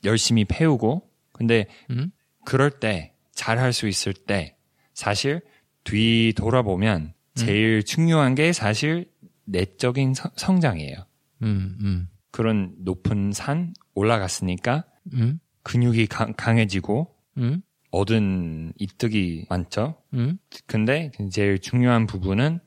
열심히 0.03 0.45
배우고 0.45 1.09
근데 1.31 1.65
음? 1.89 2.11
그럴 2.45 2.69
때 2.71 3.13
잘할 3.33 3.73
수 3.73 3.87
있을 3.87 4.13
때 4.13 4.55
사실 4.93 5.41
뒤 5.83 6.33
돌아보면 6.35 7.13
제일 7.35 7.83
중요한 7.83 8.35
게 8.35 8.53
사실 8.53 9.11
내적인 9.45 10.13
성- 10.13 10.31
성장이에요. 10.35 10.95
음, 11.41 11.77
음, 11.81 12.07
그런 12.31 12.73
높은 12.79 13.31
산 13.33 13.73
올라갔으니까 13.95 14.85
음, 15.13 15.39
근육이 15.63 16.07
강, 16.07 16.33
강해지고 16.33 17.15
음, 17.37 17.61
얻은 17.91 18.73
이득이 18.77 19.47
많죠. 19.49 19.95
음, 20.13 20.37
근데 20.67 21.11
제일 21.31 21.59
중요한 21.59 22.05
부분은 22.07 22.59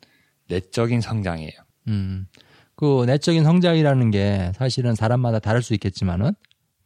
내적인 0.49 1.01
성장이에요. 1.01 1.53
음. 1.89 2.27
그 2.75 3.05
내적인 3.07 3.43
성장이라는 3.45 4.11
게 4.11 4.53
사실은 4.55 4.95
사람마다 4.95 5.39
다를 5.39 5.63
수 5.63 5.73
있겠지만은 5.75 6.33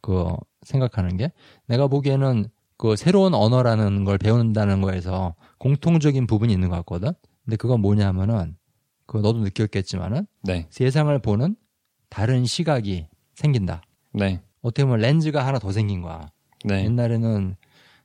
그 0.01 0.27
생각하는 0.63 1.17
게 1.17 1.31
내가 1.67 1.87
보기에는 1.87 2.47
그 2.77 2.95
새로운 2.95 3.33
언어라는 3.33 4.05
걸 4.05 4.17
배운다는 4.17 4.81
거에서 4.81 5.35
공통적인 5.59 6.25
부분이 6.25 6.51
있는 6.51 6.69
것 6.69 6.75
같거든. 6.77 7.11
근데 7.45 7.55
그건 7.55 7.79
뭐냐면은 7.81 8.55
그 9.05 9.17
너도 9.17 9.39
느꼈겠지만은 9.39 10.25
네, 10.43 10.67
세상을 10.69 11.17
보는 11.19 11.55
다른 12.09 12.45
시각이 12.45 13.07
생긴다. 13.35 13.83
네, 14.13 14.41
어떻게 14.61 14.83
보면 14.85 14.99
렌즈가 14.99 15.45
하나 15.45 15.59
더 15.59 15.71
생긴 15.71 16.01
거야. 16.01 16.31
네, 16.65 16.85
옛날에는 16.85 17.55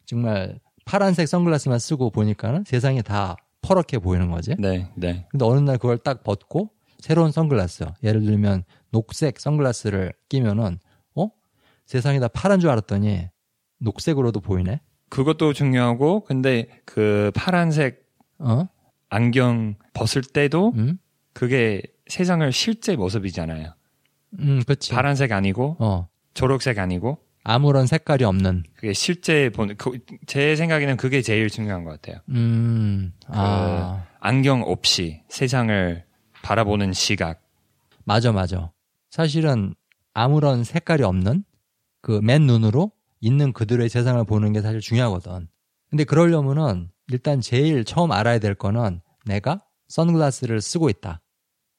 정말 0.05 0.59
파란색 0.85 1.27
선글라스만 1.29 1.79
쓰고 1.79 2.11
보니까는 2.11 2.65
세상이 2.65 3.03
다 3.03 3.37
퍼렇게 3.63 3.99
보이는 3.99 4.31
거지. 4.31 4.55
네, 4.59 4.91
네, 4.95 5.27
근데 5.31 5.45
어느 5.45 5.59
날 5.61 5.79
그걸 5.79 5.99
딱 5.99 6.23
벗고 6.23 6.71
새로운 6.99 7.33
선글라스, 7.33 7.87
예를 8.03 8.23
들면 8.23 8.65
녹색 8.91 9.41
선글라스를 9.41 10.13
끼면은 10.29 10.65
어? 10.65 10.86
세상이 11.87 12.21
다 12.21 12.29
파란 12.29 12.61
줄 12.61 12.71
알았더니 12.71 13.29
녹색으로도 13.79 14.41
보이네. 14.41 14.81
그것도 15.09 15.53
중요하고 15.53 16.25
근데 16.25 16.67
그 16.85 17.31
파란색 17.35 18.05
어? 18.39 18.69
안경 19.09 19.77
벗을 19.95 20.23
때도 20.23 20.73
음? 20.77 20.99
그게 21.33 21.83
세상을 22.09 22.51
실제 22.53 22.97
모습이잖아요. 22.97 23.73
음, 24.41 24.63
그렇지. 24.65 24.93
파란색 24.93 25.33
아니고 25.33 25.77
어. 25.79 26.09
초록색 26.35 26.79
아니고 26.79 27.19
아무런 27.45 27.87
색깔이 27.87 28.25
없는. 28.25 28.65
그게 28.75 28.93
실제 28.93 29.51
보는 29.51 29.77
그, 29.77 30.01
제 30.27 30.57
생각에는 30.57 30.97
그게 30.97 31.23
제일 31.23 31.49
중요한 31.49 31.85
것 31.85 31.91
같아요. 31.91 32.21
음. 32.31 33.13
아. 33.29 34.05
안경 34.19 34.63
없이 34.63 35.23
세상을 35.29 36.05
바라보는 36.43 36.93
시각. 36.93 37.41
맞아, 38.05 38.33
맞아. 38.33 38.73
사실은 39.11 39.75
아무런 40.13 40.65
색깔이 40.65 41.05
없는 41.05 41.45
그 42.07 42.21
맨 42.23 42.43
눈으로 42.47 42.93
있는 43.21 43.53
그들의 43.53 43.89
세상을 43.89 44.23
보는 44.27 44.53
게 44.53 44.63
사실 44.63 44.79
중요하거든. 44.81 45.49
근데 45.91 46.05
그러려면은 46.05 46.89
일단 47.09 47.41
제일 47.41 47.85
처음 47.85 48.13
알아야 48.13 48.39
될 48.39 48.55
거는 48.55 49.01
내가 49.25 49.65
선글라스를 49.89 50.61
쓰고 50.61 50.89
있다. 50.89 51.21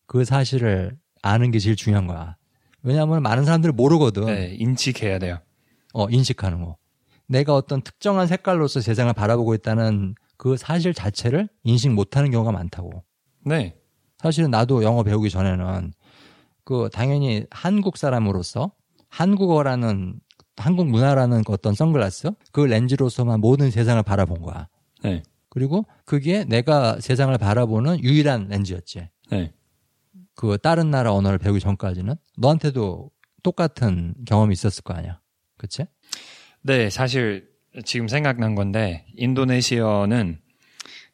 그 0.05 0.25
사실을 0.25 0.97
아는 1.21 1.51
게 1.51 1.59
제일 1.59 1.77
중요한 1.77 2.07
거야. 2.07 2.35
왜냐하면 2.83 3.23
많은 3.23 3.45
사람들이 3.45 3.71
모르거든. 3.71 4.25
네, 4.25 4.53
인식해야 4.59 5.17
돼요. 5.19 5.39
어, 5.93 6.09
인식하는 6.09 6.61
거. 6.61 6.75
내가 7.27 7.55
어떤 7.55 7.81
특정한 7.81 8.27
색깔로서 8.27 8.81
세상을 8.81 9.13
바라보고 9.13 9.53
있다는 9.55 10.15
그 10.35 10.57
사실 10.57 10.93
자체를 10.93 11.47
인식 11.63 11.93
못하는 11.93 12.31
경우가 12.31 12.51
많다고. 12.51 13.01
네. 13.45 13.77
사실은 14.17 14.51
나도 14.51 14.83
영어 14.83 15.03
배우기 15.03 15.29
전에는 15.29 15.93
그 16.65 16.89
당연히 16.91 17.45
한국 17.49 17.95
사람으로서 17.95 18.73
한국어라는 19.09 20.19
한국 20.57 20.87
문화라는 20.87 21.43
그 21.43 21.53
어떤 21.53 21.73
선글라스 21.73 22.31
그 22.51 22.61
렌즈로서만 22.61 23.39
모든 23.39 23.69
세상을 23.71 24.01
바라본 24.03 24.41
거야. 24.41 24.67
네. 25.03 25.23
그리고 25.49 25.85
그게 26.05 26.43
내가 26.45 26.99
세상을 26.99 27.35
바라보는 27.37 28.03
유일한 28.03 28.47
렌즈였지. 28.47 29.09
네. 29.31 29.53
그 30.35 30.57
다른 30.61 30.91
나라 30.91 31.13
언어를 31.13 31.37
배우기 31.37 31.59
전까지는 31.59 32.15
너한테도 32.37 33.11
똑같은 33.43 34.13
경험이 34.25 34.53
있었을 34.53 34.83
거 34.83 34.93
아니야. 34.93 35.19
그치? 35.57 35.85
네, 36.61 36.89
사실 36.89 37.49
지금 37.85 38.07
생각난 38.07 38.55
건데 38.55 39.05
인도네시아는 39.15 40.39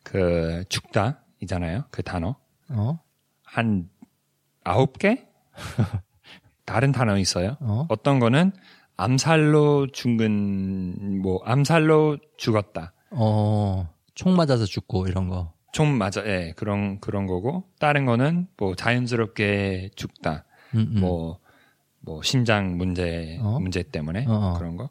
그 0.03 0.63
죽다이잖아요. 0.69 1.85
그 1.91 2.03
단어 2.03 2.35
어? 2.69 2.99
한 3.43 3.89
아홉 4.63 4.97
개 4.97 5.27
다른 6.65 6.91
단어 6.91 7.17
있어요. 7.17 7.57
어? 7.59 7.85
어떤 7.89 8.19
거는 8.19 8.51
암살로 8.97 9.87
죽은 9.91 11.21
뭐 11.21 11.41
암살로 11.43 12.17
죽었다. 12.37 12.93
어. 13.11 13.89
총 14.15 14.35
맞아서 14.35 14.65
죽고 14.65 15.07
이런 15.07 15.27
거. 15.27 15.53
좀 15.73 15.97
맞아, 15.97 16.23
예, 16.25 16.53
그런 16.55 16.99
그런 16.99 17.25
거고 17.25 17.63
다른 17.79 18.05
거는 18.05 18.47
뭐 18.57 18.75
자연스럽게 18.75 19.89
죽다. 19.95 20.45
음, 20.75 20.93
음. 20.95 20.99
뭐, 21.01 21.39
뭐, 21.99 22.21
심장 22.21 22.77
문제, 22.77 23.37
어? 23.41 23.59
문제 23.59 23.83
때문에 23.83 24.25
어, 24.27 24.33
어. 24.33 24.53
그런 24.57 24.75
거. 24.75 24.89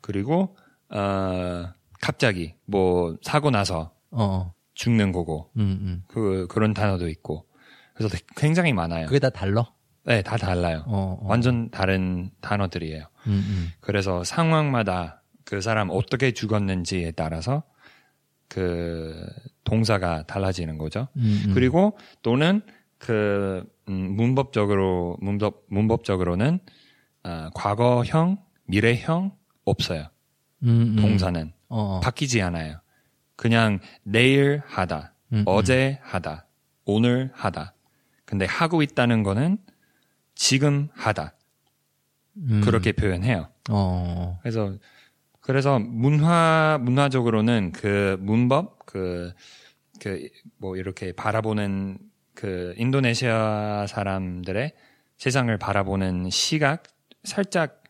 그리고, 0.00 0.56
어, 0.90 1.68
갑자기, 2.00 2.54
뭐, 2.64 3.16
사고 3.22 3.50
나서 3.50 3.92
어. 4.10 4.52
죽는 4.74 5.12
거고, 5.12 5.50
음, 5.56 5.78
음. 5.82 6.04
그, 6.08 6.46
그런 6.48 6.74
단어도 6.74 7.08
있고. 7.08 7.46
그래서 7.94 8.16
굉장히 8.36 8.72
많아요. 8.72 9.06
그게 9.06 9.18
다 9.18 9.30
달라? 9.30 9.70
네, 10.04 10.22
다 10.22 10.36
달라요. 10.36 10.84
어, 10.86 11.18
어. 11.20 11.26
완전 11.28 11.70
다른 11.70 12.30
단어들이에요. 12.40 13.04
음, 13.26 13.30
음. 13.30 13.72
그래서 13.80 14.24
상황마다 14.24 15.22
그 15.44 15.60
사람 15.60 15.88
어떻게 15.90 16.32
죽었는지에 16.32 17.12
따라서 17.12 17.62
그 18.48 19.26
동사가 19.64 20.24
달라지는 20.26 20.78
거죠. 20.78 21.08
음, 21.16 21.42
음. 21.46 21.54
그리고 21.54 21.96
또는 22.22 22.62
그 22.98 23.64
음, 23.88 24.14
문법적으로 24.16 25.16
문법 25.20 25.64
문법적으로는 25.68 26.60
아, 27.24 27.50
과거형, 27.54 28.38
미래형 28.66 29.32
없어요. 29.64 30.08
음, 30.64 30.68
음. 30.68 30.96
동사는 30.96 31.52
어, 31.68 31.96
어. 31.96 32.00
바뀌지 32.00 32.42
않아요. 32.42 32.80
그냥 33.36 33.80
내일 34.02 34.62
하다, 34.66 35.14
음, 35.32 35.44
어제 35.46 35.98
하다, 36.02 36.46
오늘 36.84 37.30
하다. 37.34 37.74
근데 38.24 38.44
하고 38.46 38.82
있다는 38.82 39.22
거는 39.22 39.58
지금 40.42 40.88
하다. 40.94 41.34
음. 42.36 42.62
그렇게 42.64 42.90
표현해요. 42.92 43.48
어. 43.70 44.38
그래서 44.42 44.74
그래서 45.40 45.78
문화 45.78 46.78
문화적으로는 46.82 47.72
그 47.72 48.16
문법 48.20 48.84
그 48.86 49.32
그 50.02 50.28
뭐 50.56 50.76
이렇게 50.76 51.12
바라보는 51.12 51.98
그 52.34 52.74
인도네시아 52.76 53.86
사람들의 53.86 54.74
세상을 55.16 55.56
바라보는 55.58 56.30
시각 56.30 56.82
살짝 57.22 57.84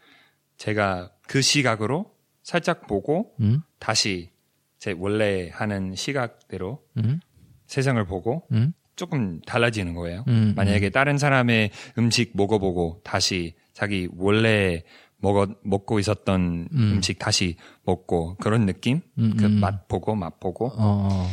제가 0.59 1.11
그 1.27 1.41
시각으로 1.41 2.15
살짝 2.43 2.87
보고 2.87 3.35
음? 3.41 3.63
다시 3.79 4.31
제 4.79 4.95
원래 4.99 5.49
하는 5.51 5.95
시각대로 5.95 6.85
음? 6.99 7.21
세상을 7.67 8.05
보고 8.05 8.47
음? 8.53 8.75
조금 8.97 9.41
달라지는 9.47 9.95
거예요. 9.95 10.25
음, 10.29 10.53
만약에 10.57 10.91
다른 10.91 11.19
사람의 11.19 11.71
음식 11.99 12.33
먹어보고 12.35 13.01
다시 13.05 13.55
자기 13.73 14.09
원래 14.17 14.83
먹어, 15.19 15.47
먹고 15.63 15.99
있었던 16.01 16.69
음. 16.73 16.93
음. 16.97 17.03
식 17.03 17.19
다시 17.19 17.57
먹고 17.85 18.37
그런 18.37 18.67
느낌? 18.67 19.01
음, 19.19 19.35
그 19.39 19.47
음. 19.47 19.61
맛 19.61 19.89
보고 19.89 20.15
맛 20.15 20.41
보고 20.41 20.67
어, 20.67 20.73
어. 20.79 21.29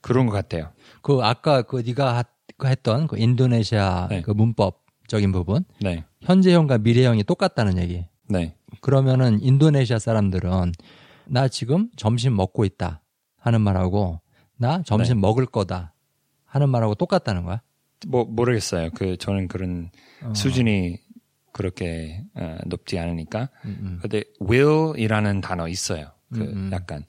그런 0.00 0.26
것 0.26 0.32
같아요. 0.32 0.72
그 1.02 1.20
아까 1.22 1.62
그 1.62 1.82
네가 1.84 2.16
하- 2.18 2.24
그 2.56 2.66
했던 2.68 3.06
그 3.06 3.18
인도네시아 3.18 4.08
네. 4.10 4.22
그 4.22 4.30
문법적인 4.30 5.32
부분 5.32 5.64
네, 5.80 6.04
현재형과 6.22 6.78
미래형이 6.78 7.24
똑같다는 7.24 7.78
얘기. 7.78 8.04
네, 8.28 8.54
그러면은 8.80 9.40
인도네시아 9.42 9.98
사람들은 9.98 10.72
나 11.26 11.48
지금 11.48 11.90
점심 11.96 12.36
먹고 12.36 12.64
있다 12.64 13.02
하는 13.38 13.60
말하고 13.60 14.20
나 14.56 14.82
점심 14.82 15.20
먹을 15.20 15.46
거다 15.46 15.93
하는 16.54 16.68
말하고 16.68 16.94
똑같다는 16.94 17.42
거야. 17.44 17.60
뭐 18.06 18.24
모르겠어요. 18.24 18.90
그 18.94 19.16
저는 19.16 19.48
그런 19.48 19.90
어. 20.22 20.32
수준이 20.34 20.98
그렇게 21.52 22.22
어, 22.34 22.58
높지 22.66 22.96
않으니까. 22.98 23.48
음, 23.64 23.76
음. 23.80 23.98
근데 24.00 24.22
will이라는 24.40 25.40
단어 25.40 25.66
있어요. 25.66 26.12
그 26.32 26.40
음, 26.42 26.46
음. 26.46 26.70
약간 26.72 27.04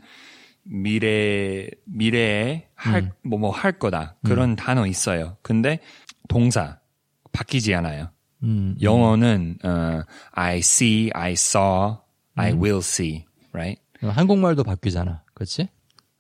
미래 0.63 1.67
미래에 1.86 2.69
할 2.73 3.12
뭐 3.23 3.38
뭐할 3.38 3.73
거다 3.77 4.15
그런 4.23 4.55
단어 4.55 4.88
있어요. 4.88 5.38
근데 5.43 5.79
동사 6.27 6.79
바뀌지 7.31 7.75
않아요. 7.75 8.10
음, 8.41 8.75
영어는 8.81 9.60
어, 9.63 10.01
I 10.31 10.58
see, 10.60 11.12
I 11.13 11.34
saw, 11.34 11.97
I 12.36 12.51
음. 12.51 12.62
will 12.63 12.79
see, 12.79 13.25
right? 13.53 13.79
음. 14.03 14.10
한국말도 14.10 14.63
바뀌잖아. 14.63 15.23
그렇지? 15.36 15.69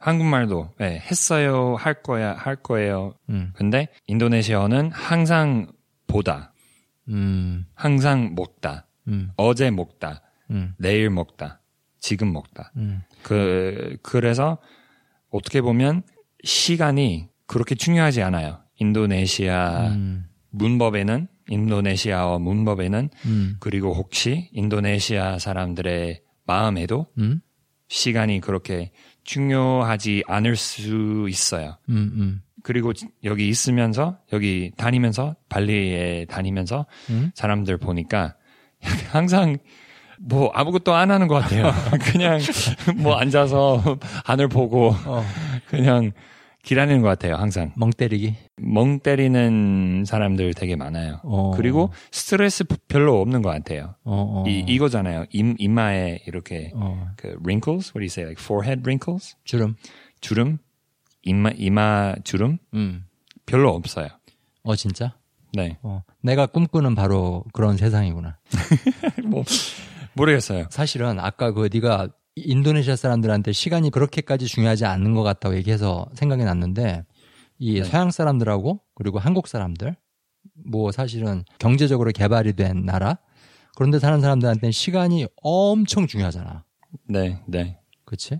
한국말도 0.05 0.69
네, 0.77 0.99
했어요, 0.99 1.75
할 1.79 2.03
거야, 2.03 2.33
할 2.33 2.55
거예요. 2.55 3.15
음. 3.29 3.51
근데 3.55 3.87
인도네시아어는 4.05 4.91
항상 4.91 5.71
보다, 6.05 6.53
음. 7.09 7.65
항상 7.73 8.35
먹다, 8.35 8.85
음. 9.07 9.31
어제 9.35 9.71
먹다, 9.71 10.21
음. 10.51 10.75
내일 10.77 11.09
먹다, 11.09 11.59
지금 11.99 12.31
먹다. 12.33 12.71
음. 12.75 13.01
그 13.23 13.97
그래서 14.03 14.59
어떻게 15.31 15.59
보면 15.61 16.03
시간이 16.43 17.27
그렇게 17.47 17.73
중요하지 17.73 18.21
않아요. 18.21 18.59
인도네시아 18.75 19.87
음. 19.87 20.27
문법에는 20.51 21.27
인도네시아어 21.49 22.37
문법에는 22.37 23.09
음. 23.25 23.55
그리고 23.59 23.91
혹시 23.91 24.51
인도네시아 24.53 25.39
사람들의 25.39 26.21
마음에도 26.45 27.07
음. 27.17 27.41
시간이 27.87 28.39
그렇게 28.41 28.91
중요하지 29.25 30.23
않을 30.27 30.55
수 30.55 31.27
있어요. 31.29 31.77
음. 31.89 32.11
음. 32.15 32.41
그리고 32.63 32.93
지- 32.93 33.07
여기 33.23 33.47
있으면서 33.49 34.17
여기 34.33 34.71
다니면서 34.77 35.35
발리에 35.49 36.25
다니면서 36.29 36.85
음. 37.09 37.31
사람들 37.35 37.77
보니까 37.77 38.35
항상 39.11 39.57
뭐 40.19 40.49
아무것도 40.53 40.93
안 40.95 41.11
하는 41.11 41.27
것 41.27 41.35
같아요. 41.35 41.71
그냥 42.11 42.39
뭐 42.95 43.15
앉아서 43.17 43.83
하늘 44.23 44.47
보고 44.47 44.95
어. 45.05 45.23
그냥 45.67 46.11
기다리는 46.65 47.01
것 47.01 47.07
같아요. 47.07 47.35
항상 47.35 47.71
멍 47.77 47.91
때리기. 47.91 48.35
멍 48.57 48.99
때리는 48.99 50.03
사람들 50.05 50.55
되게 50.55 50.75
많아요. 50.75 51.19
어. 51.23 51.51
그리고 51.55 51.91
스트레스 52.11 52.63
별로 52.87 53.21
없는 53.21 53.43
것 53.43 53.49
같아요. 53.51 53.95
어. 54.03 54.43
어. 54.43 54.49
이 54.49 54.65
이거잖아요. 54.67 55.25
임, 55.31 55.55
이마에 55.59 56.23
이렇게 56.25 56.71
어. 56.73 57.07
그 57.17 57.37
wrinkles, 57.43 57.91
what 57.95 57.99
do 57.99 58.01
you 58.01 58.07
say, 58.07 58.25
like 58.25 58.43
forehead 58.43 58.81
wrinkles, 58.81 59.35
주름. 59.43 59.75
주름, 60.21 60.57
이마 61.21 61.51
이마 61.55 62.15
주름 62.23 62.57
음. 62.73 63.05
별로 63.45 63.69
없어요. 63.73 64.07
어 64.63 64.75
진짜? 64.75 65.13
네, 65.53 65.77
어. 65.83 66.01
내가 66.21 66.47
꿈꾸는 66.47 66.95
바로 66.95 67.43
그런 67.53 67.77
세상이구나. 67.77 68.37
뭐 69.25 69.43
모르겠어요. 70.13 70.65
사실은 70.71 71.19
아까 71.19 71.51
그 71.51 71.69
네가 71.71 72.09
인도네시아 72.35 72.97
사람들한테 72.97 73.53
시간이 73.53 73.89
그렇게까지 73.91 74.45
중요하지 74.45 74.85
않는 74.85 75.13
것 75.13 75.23
같다고 75.23 75.55
얘기해서 75.55 76.07
생각이 76.13 76.43
났는데 76.43 77.05
이 77.57 77.79
네. 77.79 77.83
서양 77.85 78.11
사람들하고 78.11 78.81
그리고 78.93 79.19
한국 79.19 79.47
사람들 79.47 79.95
뭐 80.65 80.91
사실은 80.91 81.43
경제적으로 81.59 82.11
개발이 82.11 82.53
된 82.53 82.85
나라 82.85 83.17
그런데 83.75 83.99
사는 83.99 84.19
사람들한테는 84.19 84.71
시간이 84.71 85.27
엄청 85.41 86.07
중요하잖아. 86.07 86.63
네, 87.09 87.41
네, 87.45 87.79
그치? 88.05 88.39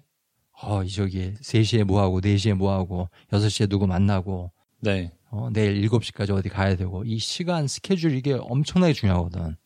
어, 0.62 0.84
이 0.84 0.90
저기 0.90 1.34
3시에 1.34 1.84
뭐 1.84 2.02
하고 2.02 2.22
4시에 2.22 2.54
뭐 2.54 2.74
하고 2.74 3.10
6시에 3.32 3.70
누구 3.70 3.88
만나고 3.88 4.52
네. 4.80 5.12
어, 5.30 5.50
내일 5.52 5.82
7시까지 5.90 6.32
어디 6.32 6.48
가야 6.50 6.76
되고 6.76 7.04
이 7.04 7.18
시간 7.18 7.68
스케줄 7.68 8.16
이게 8.16 8.34
엄청나게 8.34 8.94
중요하거든. 8.94 9.58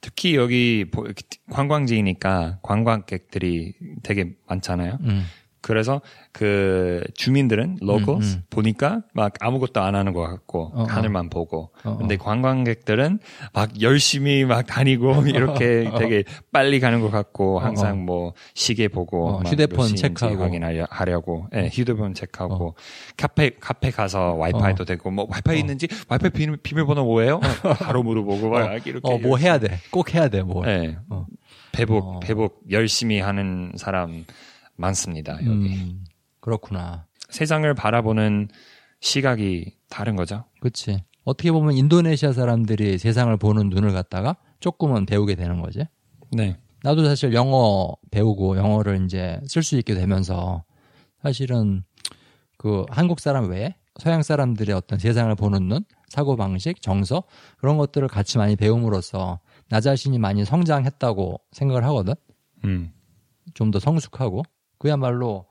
특히 0.00 0.34
여기 0.34 0.86
보- 0.90 1.06
관광지니까 1.50 2.58
관광객들이 2.62 3.74
되게 4.02 4.34
많잖아요. 4.46 4.98
음. 5.02 5.24
그래서 5.62 6.00
그 6.32 7.02
주민들은 7.14 7.78
로컬 7.80 8.16
음, 8.16 8.22
음. 8.22 8.42
보니까 8.50 9.02
막 9.12 9.34
아무것도 9.40 9.80
안 9.80 9.94
하는 9.94 10.12
것 10.12 10.22
같고 10.22 10.72
어, 10.74 10.82
어. 10.82 10.84
하늘만 10.84 11.28
보고 11.28 11.70
어, 11.84 11.90
어. 11.90 11.96
근데 11.98 12.16
관광객들은 12.16 13.18
막 13.52 13.80
열심히 13.82 14.44
막 14.44 14.66
다니고 14.66 15.26
이렇게 15.28 15.90
되게 15.98 16.24
빨리 16.52 16.80
가는 16.80 17.00
것 17.00 17.10
같고 17.10 17.58
항상 17.58 18.04
뭐 18.04 18.32
시계 18.54 18.88
보고 18.88 19.28
어, 19.28 19.38
막 19.38 19.52
휴대폰 19.52 19.94
체크하고. 19.96 20.42
확인하려고 20.42 21.48
예, 21.54 21.68
휴대폰 21.72 22.14
체크하고 22.14 22.74
카페 23.16 23.50
카페 23.60 23.90
가서 23.90 24.34
와이파이도 24.34 24.84
되고 24.84 25.10
뭐 25.10 25.26
와이파이 25.28 25.56
어. 25.56 25.58
있는지 25.58 25.88
와이파이 26.08 26.30
비밀, 26.30 26.56
비밀번호 26.56 27.04
뭐예요? 27.04 27.40
바로 27.80 28.02
물어보고 28.02 28.50
막 28.50 28.86
이렇게 28.86 29.00
어, 29.02 29.18
뭐 29.18 29.36
해야 29.36 29.58
돼. 29.58 29.78
꼭 29.90 30.14
해야 30.14 30.28
돼, 30.28 30.42
뭐. 30.42 30.66
예. 30.66 30.96
어. 31.08 31.26
어. 31.88 32.20
회복 32.28 32.62
열심히 32.70 33.20
하는 33.20 33.72
사람 33.76 34.24
많습니다 34.80 35.34
여기 35.44 35.48
음, 35.48 36.04
그렇구나. 36.40 37.06
세상을 37.28 37.72
바라보는 37.74 38.48
시각이 39.00 39.76
다른 39.88 40.16
거죠. 40.16 40.44
그치. 40.60 41.04
어떻게 41.24 41.52
보면 41.52 41.76
인도네시아 41.76 42.32
사람들이 42.32 42.98
세상을 42.98 43.34
보는 43.36 43.68
눈을 43.68 43.92
갖다가 43.92 44.36
조금은 44.58 45.06
배우게 45.06 45.36
되는 45.36 45.60
거지. 45.60 45.84
네. 46.32 46.56
나도 46.82 47.04
사실 47.04 47.34
영어 47.34 47.94
배우고 48.10 48.56
영어를 48.56 49.04
이제 49.04 49.38
쓸 49.46 49.62
수 49.62 49.76
있게 49.76 49.94
되면서 49.94 50.64
사실은 51.22 51.84
그 52.56 52.84
한국 52.88 53.20
사람 53.20 53.50
외에 53.50 53.74
서양 53.98 54.22
사람들의 54.22 54.74
어떤 54.74 54.98
세상을 54.98 55.34
보는 55.34 55.68
눈, 55.68 55.84
사고 56.08 56.36
방식, 56.36 56.80
정서 56.80 57.22
그런 57.58 57.76
것들을 57.76 58.08
같이 58.08 58.38
많이 58.38 58.56
배움으로써 58.56 59.40
나 59.68 59.80
자신이 59.80 60.18
많이 60.18 60.44
성장했다고 60.44 61.40
생각을 61.52 61.84
하거든. 61.84 62.14
음. 62.64 62.92
좀 63.54 63.70
더 63.70 63.78
성숙하고 63.78 64.42
그야말로 64.80 65.46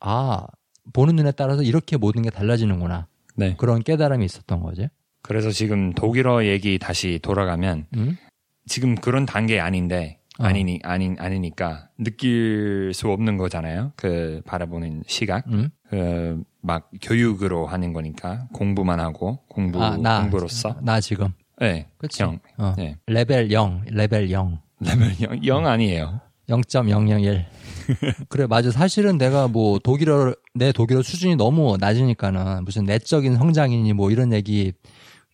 아 0.00 0.46
보는 0.92 1.16
눈에 1.16 1.30
따라서 1.30 1.62
이렇게 1.62 1.96
모든 1.96 2.22
게 2.22 2.28
달라지는구나 2.30 3.06
네. 3.36 3.54
그런 3.56 3.82
깨달음이 3.82 4.24
있었던 4.26 4.60
거지. 4.60 4.88
그래서 5.22 5.50
지금 5.50 5.94
독일어 5.94 6.44
얘기 6.44 6.78
다시 6.78 7.20
돌아가면 7.22 7.86
응? 7.96 8.16
지금 8.66 8.96
그런 8.96 9.24
단계 9.24 9.60
아닌데 9.60 10.18
어. 10.38 10.44
아니니 10.44 10.80
아니 10.82 11.14
아니니까 11.16 11.88
느낄 11.96 12.92
수 12.92 13.08
없는 13.08 13.36
거잖아요. 13.36 13.92
그 13.96 14.42
바라보는 14.44 15.04
시각. 15.06 15.44
응? 15.48 15.70
그막 15.88 16.90
교육으로 17.00 17.66
하는 17.66 17.92
거니까 17.92 18.48
공부만 18.52 18.98
하고 18.98 19.38
공부 19.48 19.80
아, 19.82 19.96
나, 19.96 20.22
공부로서. 20.22 20.76
나 20.82 21.00
지금. 21.00 21.32
네. 21.60 21.86
그치. 21.98 22.24
영. 22.24 22.40
어. 22.56 22.74
네. 22.76 22.96
레벨 23.06 23.52
0, 23.52 23.84
레벨 23.90 24.30
0. 24.30 24.58
레벨 24.80 25.20
영, 25.20 25.46
영 25.46 25.66
아니에요. 25.66 26.20
0.001. 26.48 27.44
그래, 28.28 28.46
맞아. 28.46 28.70
사실은 28.70 29.18
내가 29.18 29.48
뭐 29.48 29.78
독일어, 29.78 30.34
내 30.54 30.72
독일어 30.72 31.02
수준이 31.02 31.36
너무 31.36 31.76
낮으니까는 31.78 32.64
무슨 32.64 32.84
내적인 32.84 33.36
성장이니 33.36 33.92
뭐 33.92 34.10
이런 34.10 34.32
얘기 34.32 34.72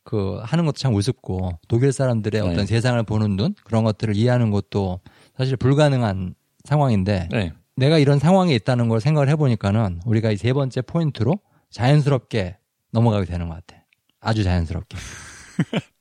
그 0.05 0.39
하는 0.43 0.65
것도 0.65 0.77
참 0.79 0.95
우습고 0.95 1.59
독일 1.69 1.93
사람들의 1.93 2.41
네. 2.43 2.49
어떤 2.49 2.65
세상을 2.67 3.03
보는 3.03 3.37
눈 3.37 3.55
그런 3.65 3.85
것들을 3.85 4.17
이해하는 4.17 4.51
것도 4.51 5.01
사실 5.37 5.57
불가능한 5.57 6.35
상황인데 6.65 7.29
네. 7.31 7.53
내가 7.77 7.99
이런 7.99 8.19
상황에 8.19 8.55
있다는 8.55 8.89
걸 8.89 9.01
생각을 9.01 9.29
해보니까는 9.29 10.01
우리가 10.07 10.31
이 10.33 10.37
세 10.37 10.53
번째 10.53 10.81
포인트로 10.83 11.39
자연스럽게 11.71 12.57
넘어가게 12.91 13.27
되는 13.27 13.49
것 13.49 13.55
같아. 13.57 13.83
아주 14.21 14.43
자연스럽게. 14.45 14.97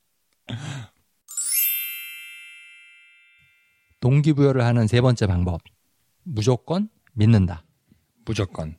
동기부여를 4.00 4.62
하는 4.64 4.86
세 4.86 5.00
번째 5.00 5.26
방법. 5.26 5.60
무조건 6.32 6.88
믿는다. 7.14 7.64
무조건. 8.24 8.76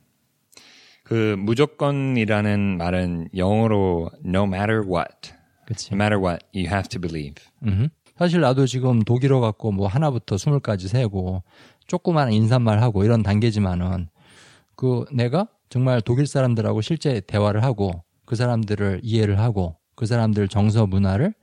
그 1.04 1.34
무조건이라는 1.38 2.78
말은 2.78 3.28
영어로 3.36 4.10
no 4.24 4.44
matter 4.44 4.82
what. 4.86 5.32
그치. 5.66 5.92
No 5.92 5.96
matter 5.96 6.22
what, 6.24 6.44
you 6.54 6.66
have 6.68 6.88
to 6.88 7.00
believe. 7.00 7.34
음흠. 7.66 7.88
사실 8.16 8.40
나도 8.40 8.66
지금 8.66 9.02
독일어 9.02 9.40
갖고 9.40 9.72
뭐 9.72 9.86
하나부터 9.88 10.36
스물까지 10.38 10.88
세고 10.88 11.42
조그마한 11.86 12.32
인사말 12.32 12.82
하고 12.82 13.04
이런 13.04 13.22
단계지만은 13.22 14.08
그 14.76 15.04
내가 15.12 15.48
정말 15.68 16.00
독일 16.00 16.26
사람들하고 16.26 16.80
실제 16.80 17.20
대화를 17.20 17.64
하고 17.64 18.04
그 18.26 18.36
사람들을 18.36 19.00
이해를 19.02 19.38
하고 19.40 19.76
그 19.96 20.06
사람들 20.06 20.48
정서 20.48 20.86
문화를 20.86 21.34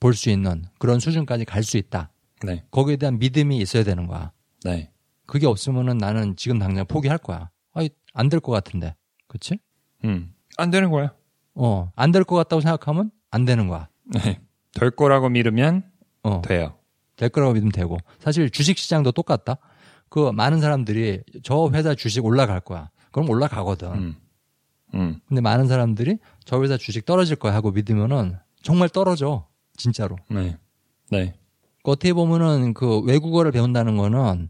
볼 0.00 0.14
수 0.14 0.30
있는 0.30 0.64
그런 0.78 0.98
수준까지 1.00 1.44
갈 1.44 1.62
수 1.62 1.76
있다. 1.76 2.10
네. 2.44 2.64
거기에 2.70 2.96
대한 2.96 3.18
믿음이 3.18 3.58
있어야 3.58 3.82
되는 3.84 4.06
거야. 4.06 4.32
네. 4.64 4.90
그게 5.28 5.46
없으면은 5.46 5.98
나는 5.98 6.34
지금 6.36 6.58
당장 6.58 6.86
포기할 6.86 7.18
거야. 7.18 7.50
아이, 7.74 7.90
안될 8.14 8.40
것 8.40 8.50
같은데. 8.50 8.96
그치? 9.28 9.58
음. 10.04 10.32
안 10.56 10.70
되는 10.70 10.90
거야. 10.90 11.12
어, 11.54 11.92
안 11.96 12.12
될 12.12 12.24
것 12.24 12.34
같다고 12.36 12.60
생각하면 12.62 13.10
안 13.30 13.44
되는 13.44 13.68
거야. 13.68 13.88
네. 14.06 14.40
될 14.72 14.90
거라고 14.90 15.28
믿으면 15.28 15.82
어. 16.22 16.40
돼요. 16.42 16.74
될 17.16 17.28
거라고 17.28 17.52
믿으면 17.52 17.72
되고 17.72 17.98
사실 18.20 18.48
주식 18.48 18.78
시장도 18.78 19.12
똑같다. 19.12 19.58
그 20.08 20.32
많은 20.32 20.60
사람들이 20.60 21.22
저 21.42 21.68
회사 21.74 21.94
주식 21.94 22.24
올라갈 22.24 22.60
거야. 22.60 22.90
그럼 23.12 23.28
올라가거든. 23.28 23.92
음. 23.92 24.16
음. 24.94 25.20
근데 25.28 25.42
많은 25.42 25.66
사람들이 25.68 26.16
저 26.46 26.62
회사 26.62 26.78
주식 26.78 27.04
떨어질 27.04 27.36
거야 27.36 27.52
하고 27.54 27.70
믿으면은 27.72 28.38
정말 28.62 28.88
떨어져. 28.88 29.46
진짜로. 29.76 30.16
네. 30.30 30.56
네. 31.10 31.34
그 31.84 31.90
어떻게 31.90 32.14
보면은 32.14 32.72
그 32.72 33.00
외국어를 33.00 33.52
배운다는 33.52 33.96
거는 33.98 34.48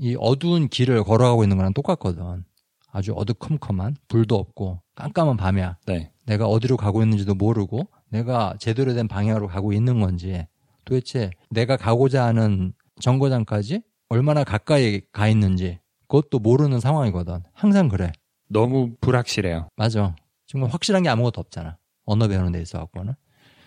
이 0.00 0.16
어두운 0.18 0.68
길을 0.68 1.04
걸어가고 1.04 1.42
있는 1.42 1.56
거랑 1.56 1.72
똑같거든. 1.72 2.44
아주 2.90 3.12
어두컴컴한 3.14 3.96
불도 4.08 4.36
없고 4.36 4.80
깜깜한 4.94 5.36
밤이야. 5.36 5.78
네. 5.86 6.12
내가 6.24 6.46
어디로 6.46 6.76
가고 6.76 7.02
있는지도 7.02 7.34
모르고 7.34 7.88
내가 8.08 8.54
제대로 8.58 8.94
된 8.94 9.08
방향으로 9.08 9.48
가고 9.48 9.72
있는 9.72 10.00
건지 10.00 10.46
도대체 10.84 11.30
내가 11.50 11.76
가고자 11.76 12.24
하는 12.24 12.72
정거장까지 13.00 13.82
얼마나 14.08 14.44
가까이 14.44 15.00
가 15.12 15.28
있는지 15.28 15.78
그것도 16.08 16.38
모르는 16.38 16.80
상황이거든. 16.80 17.42
항상 17.52 17.88
그래. 17.88 18.12
너무 18.48 18.94
불확실해요. 19.00 19.68
맞아. 19.76 20.14
정말 20.46 20.70
확실한 20.70 21.02
게 21.02 21.08
아무것도 21.08 21.40
없잖아. 21.40 21.76
언어 22.04 22.28
배우는 22.28 22.52
데 22.52 22.62
있어 22.62 22.78
갖고는. 22.78 23.14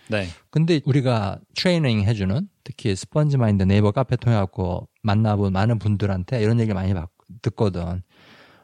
네. 0.10 0.26
근데 0.50 0.82
우리가 0.86 1.40
트레이닝 1.56 2.02
해주는 2.02 2.50
특히 2.64 2.96
스펀지 2.96 3.38
마인드 3.38 3.64
네이버 3.64 3.92
카페 3.92 4.16
통해 4.16 4.36
갖고 4.38 4.88
만나본 5.02 5.54
많은 5.54 5.80
분들한테 5.80 6.42
이런 6.42 6.60
얘기를 6.60 6.76
많이 6.76 6.94
받- 6.94 7.10
듣거든. 7.42 8.02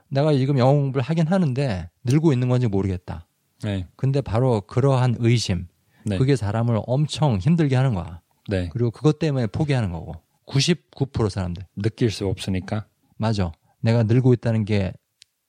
내가 0.10 0.34
지금 0.34 0.58
영어 0.58 0.74
공부를 0.74 1.04
하긴 1.04 1.28
하는데 1.28 1.90
늘고 2.04 2.34
있는 2.34 2.48
건지 2.50 2.68
모르겠다. 2.68 3.28
네. 3.64 3.88
근데 3.96 4.22
바로 4.22 4.62
그러한 4.62 5.16
의심, 5.20 5.68
네. 6.06 6.18
그게 6.18 6.36
사람을 6.36 6.82
엄청 6.86 7.38
힘들게 7.38 7.76
하는 7.76 7.94
거야. 7.94 8.22
네. 8.48 8.70
그리고 8.70 8.92
그것 8.92 9.18
때문에 9.20 9.48
포기하는 9.48 9.92
거고. 9.92 10.16
99% 10.46 11.30
사람들. 11.30 11.64
느낄 11.76 12.12
수 12.12 12.28
없으니까. 12.28 12.86
맞아. 13.18 13.52
내가 13.82 14.04
늘고 14.04 14.34
있다는 14.34 14.64
게 14.66 14.94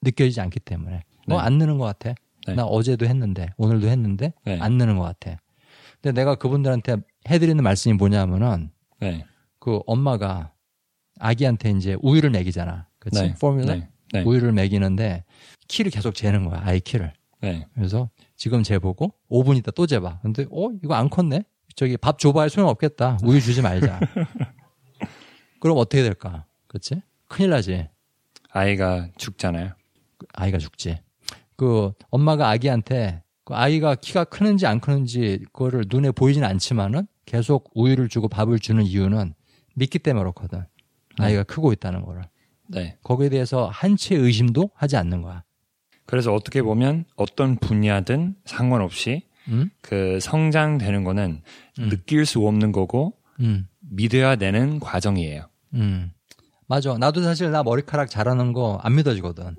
느껴지지 0.03 0.40
않기 0.40 0.61
때문에. 0.61 1.03
네. 1.27 1.35
어, 1.35 1.38
안 1.38 1.59
느는 1.59 1.77
것 1.79 1.85
같아. 1.85 2.14
네. 2.46 2.55
나 2.55 2.64
어제도 2.64 3.05
했는데, 3.07 3.49
오늘도 3.59 3.88
했는데, 3.88 4.33
네. 4.44 4.59
안 4.61 4.75
느는 4.75 4.96
것 4.96 5.03
같아. 5.05 5.38
근데 6.01 6.18
내가 6.18 6.37
그분들한테 6.37 6.96
해드리는 7.29 7.62
말씀이 7.62 7.94
뭐냐면은, 7.94 8.70
네. 9.01 9.27
그 9.59 9.81
엄마가 9.87 10.53
아기한테 11.18 11.70
이제 11.70 11.96
우유를 12.02 12.31
먹이잖아. 12.31 12.87
그치? 12.98 13.22
네. 13.22 13.35
포뮬러? 13.40 13.74
네. 13.74 13.88
네. 14.12 14.22
우유를 14.22 14.52
먹이는데, 14.52 15.24
키를 15.68 15.90
계속 15.90 16.14
재는 16.14 16.44
거야. 16.48 16.62
아이 16.64 16.81
키를. 16.81 17.12
네. 17.42 17.66
그래서 17.74 18.11
지금 18.37 18.62
재보고 18.62 19.14
5분 19.31 19.57
있다 19.59 19.72
또 19.72 19.87
재봐. 19.87 20.20
근데 20.22 20.46
어 20.50 20.70
이거 20.83 20.94
안 20.94 21.09
컸네. 21.09 21.42
저기 21.74 21.96
밥 21.96 22.18
줘봐야 22.18 22.48
소용 22.48 22.68
없겠다. 22.68 23.18
우유 23.22 23.41
주지 23.41 23.62
말자. 23.62 24.01
그럼 25.61 25.76
어떻게 25.78 26.03
될까? 26.03 26.47
그렇지? 26.66 27.03
큰일 27.28 27.51
나지. 27.51 27.88
아이가 28.51 29.09
죽잖아요. 29.18 29.72
아이가 30.32 30.59
죽지. 30.59 30.99
그 31.57 31.93
엄마가 32.11 32.49
아기한테 32.51 33.22
그 33.45 33.55
아이가 33.55 33.95
키가 33.95 34.24
크는지 34.24 34.66
안 34.66 34.80
크는지 34.80 35.41
그거를 35.53 35.84
눈에 35.88 36.11
보이지는 36.11 36.49
않지만은 36.49 37.07
계속 37.26 37.70
우유를 37.74 38.09
주고 38.09 38.28
밥을 38.28 38.59
주는 38.59 38.82
이유는 38.84 39.34
믿기 39.74 39.99
때문에 39.99 40.22
그렇거든. 40.22 40.64
아이가 41.19 41.43
크고 41.43 41.73
있다는 41.73 42.03
거를. 42.03 42.23
네. 42.69 42.97
거기에 43.03 43.29
대해서 43.29 43.69
한치의 43.69 44.21
의심도 44.21 44.71
하지 44.75 44.97
않는 44.97 45.23
거야. 45.23 45.45
그래서 46.07 46.33
어떻게 46.35 46.62
보면 46.62 47.05
어떤 47.17 47.57
분야든 47.57 48.37
상관없이 48.45 49.23
응? 49.49 49.71
그 49.81 50.19
성장되는 50.21 51.05
거는 51.05 51.43
음. 51.79 51.89
느낄 51.89 52.27
수 52.27 52.47
없는 52.47 52.73
거고 52.73 53.14
응. 53.41 53.67
믿어야 53.81 54.37
되는 54.37 54.81
과정이에요. 54.81 55.49
음. 55.75 56.11
맞아. 56.69 56.97
나도 56.99 57.23
사실 57.23 57.51
나 57.51 57.62
머리카락 57.62 58.11
자라는 58.11 58.53
거 58.53 58.79
안 58.83 58.97
믿어지거든. 58.97 59.57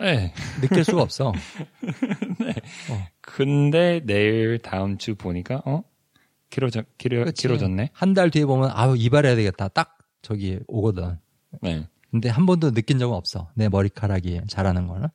네. 0.00 0.32
느낄 0.60 0.84
수가 0.84 1.02
없어. 1.02 1.32
근데 3.20 4.00
내일 4.04 4.58
다음 4.58 4.98
주 4.98 5.14
보니까 5.14 5.62
어 5.64 5.82
길어져 6.50 6.82
길어? 6.98 7.24
길어졌네. 7.30 7.90
한 7.92 8.14
달 8.14 8.30
뒤에 8.30 8.44
보면 8.44 8.70
아유 8.72 8.94
이발해야 8.96 9.34
되겠다. 9.36 9.68
딱 9.68 9.93
저기 10.24 10.58
오거든. 10.66 11.18
네. 11.62 11.86
근데 12.10 12.28
한 12.28 12.46
번도 12.46 12.72
느낀 12.72 12.98
적은 12.98 13.14
없어. 13.14 13.50
내 13.54 13.68
머리카락이 13.68 14.40
자라는 14.48 14.88
거는. 14.88 15.08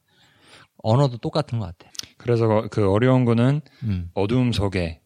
언어도 0.82 1.18
똑같은 1.18 1.60
것 1.60 1.66
같아. 1.66 1.91
그래서 2.18 2.68
그 2.72 2.89
어려운 2.89 3.26
거는 3.26 3.62
음. 3.84 4.12
어두움 4.14 4.53
속에 4.53 5.01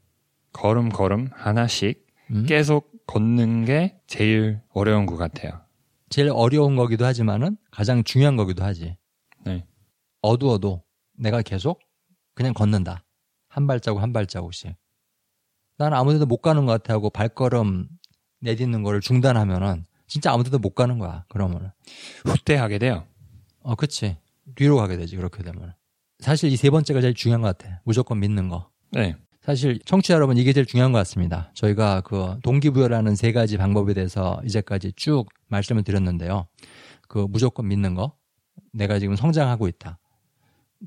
걸음걸음 0.51 1.30
하나씩 1.32 2.06
음. 2.32 2.45
계속 2.45 2.91
걷는 3.08 3.66
게 3.66 3.99
제일 4.06 4.62
어려운 4.70 5.06
것 5.06 5.18
같아요. 5.18 5.62
제일 6.10 6.30
어려운 6.32 6.76
거기도 6.76 7.06
하지만은 7.06 7.58
가장 7.72 8.04
중요한 8.04 8.36
거기도 8.36 8.64
하지. 8.64 8.97
네. 9.45 9.66
어두워도 10.22 10.84
내가 11.18 11.41
계속 11.41 11.80
그냥 12.36 12.54
걷는다. 12.54 13.04
한 13.47 13.68
발자국 13.68 14.01
한 14.01 14.14
발자국씩. 14.14 14.76
나는 15.78 15.97
아무 15.97 16.14
데도 16.14 16.26
못 16.26 16.38
가는 16.38 16.66
것 16.66 16.72
같아 16.74 16.93
하고 16.93 17.10
발걸음 17.10 17.88
내딛는 18.41 18.84
거를 18.84 19.01
중단하면은 19.01 19.86
진짜 20.14 20.32
아무 20.32 20.43
데도 20.43 20.59
못 20.59 20.76
가는 20.76 20.99
거야. 20.99 21.26
그러면은. 21.28 21.72
후퇴하게 22.26 22.78
돼요. 22.78 23.07
어, 23.64 23.74
그치. 23.74 24.16
뒤로 24.55 24.78
가게 24.78 24.95
되지. 24.95 25.16
그렇게 25.16 25.41
되면. 25.41 25.74
사실 26.20 26.51
이 26.51 26.55
세 26.55 26.70
번째가 26.70 27.01
제일 27.01 27.16
중요한 27.16 27.41
것 27.41 27.57
같아. 27.57 27.82
무조건 27.84 28.20
믿는 28.20 28.47
거. 28.47 28.70
네. 28.91 29.16
사실 29.41 29.80
청취자 29.86 30.14
여러분 30.14 30.38
이게 30.38 30.53
제일 30.53 30.68
중요한 30.68 30.91
것 30.91 30.99
같습니다. 30.99 31.49
저희가 31.55 32.01
그 32.01 32.38
동기부여라는 32.43 33.16
세 33.16 33.32
가지 33.32 33.57
방법에 33.57 33.95
대해서 33.95 34.39
이제까지 34.45 34.93
쭉 34.95 35.26
말씀을 35.47 35.82
드렸는데요. 35.84 36.45
그 37.07 37.26
무조건 37.28 37.68
믿는 37.68 37.95
거, 37.95 38.16
내가 38.72 38.99
지금 38.99 39.16
성장하고 39.16 39.68
있다. 39.68 39.97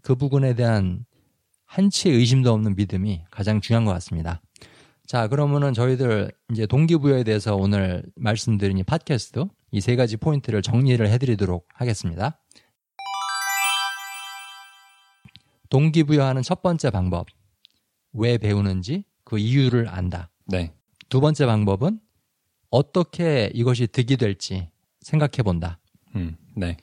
그 0.02 0.14
부분에 0.14 0.54
대한 0.54 1.04
한치의 1.64 2.14
의심도 2.16 2.52
없는 2.52 2.76
믿음이 2.76 3.24
가장 3.32 3.60
중요한 3.60 3.84
것 3.84 3.92
같습니다. 3.94 4.40
자, 5.06 5.28
그러면은 5.28 5.72
저희들 5.72 6.32
이제 6.50 6.66
동기부여에 6.66 7.22
대해서 7.22 7.54
오늘 7.56 8.02
말씀드린 8.16 8.78
이 8.78 8.82
팟캐스트 8.82 9.44
이 9.72 9.80
세 9.80 9.94
가지 9.94 10.16
포인트를 10.16 10.62
정리를 10.62 11.06
해드리도록 11.08 11.68
하겠습니다. 11.74 12.38
동기부여하는 15.70 16.42
첫 16.42 16.62
번째 16.62 16.90
방법. 16.90 17.26
왜 18.12 18.38
배우는지 18.38 19.04
그 19.24 19.38
이유를 19.38 19.88
안다. 19.88 20.30
네. 20.46 20.72
두 21.08 21.20
번째 21.20 21.46
방법은 21.46 22.00
어떻게 22.70 23.50
이것이 23.54 23.86
득이 23.88 24.16
될지 24.16 24.70
생각해 25.00 25.42
본다. 25.44 25.78
음. 26.14 26.36
네. 26.56 26.76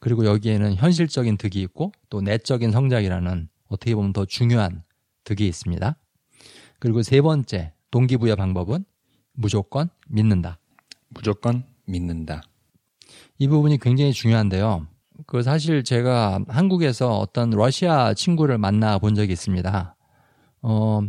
그리고 0.00 0.24
여기에는 0.24 0.74
현실적인 0.76 1.36
득이 1.36 1.60
있고 1.62 1.92
또 2.08 2.20
내적인 2.22 2.70
성장이라는 2.72 3.48
어떻게 3.68 3.94
보면 3.94 4.12
더 4.12 4.24
중요한 4.24 4.82
득이 5.24 5.46
있습니다. 5.46 5.96
그리고 6.78 7.02
세 7.02 7.20
번째 7.20 7.72
동기부여 7.90 8.36
방법은 8.36 8.84
무조건 9.32 9.88
믿는다. 10.08 10.58
무조건 11.08 11.64
믿는다. 11.86 12.42
이 13.38 13.48
부분이 13.48 13.78
굉장히 13.78 14.12
중요한데요. 14.12 14.86
그 15.26 15.42
사실 15.42 15.82
제가 15.82 16.40
한국에서 16.48 17.18
어떤 17.18 17.50
러시아 17.50 18.14
친구를 18.14 18.58
만나 18.58 18.98
본 18.98 19.14
적이 19.14 19.32
있습니다. 19.32 19.96
어, 20.62 21.00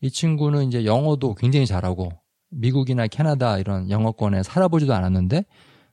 이 0.00 0.10
친구는 0.10 0.68
이제 0.68 0.84
영어도 0.84 1.34
굉장히 1.34 1.66
잘하고 1.66 2.10
미국이나 2.50 3.06
캐나다 3.06 3.58
이런 3.58 3.90
영어권에 3.90 4.42
살아보지도 4.42 4.94
않았는데 4.94 5.44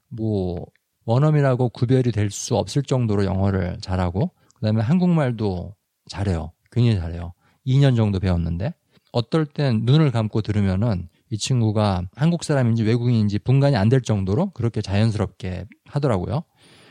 뭐 0.10 0.66
원어민이라고 1.06 1.70
구별이 1.70 2.12
될 2.12 2.32
수 2.32 2.56
없을 2.56 2.84
정도로 2.84 3.26
영어를 3.26 3.78
잘하고 3.82 4.32
그다음에 4.56 4.82
한국말도 4.82 5.76
잘해요. 6.10 6.52
굉장히 6.72 6.98
잘해요. 7.00 7.34
2년 7.68 7.96
정도 7.96 8.20
배웠는데 8.20 8.74
어떨 9.16 9.45
땐 9.45 9.84
눈을 9.86 10.11
감고 10.11 10.41
들으면은 10.41 11.07
이 11.30 11.38
친구가 11.38 12.03
한국 12.18 12.43
사람인지 12.43 12.84
외국인인지 12.84 13.39
분간이 13.39 13.78
안 13.78 13.88
될 13.88 14.01
정도로 14.01 14.49
그렇게 14.49 14.82
자연스럽게 14.82 15.68
하더라고요. 15.86 16.43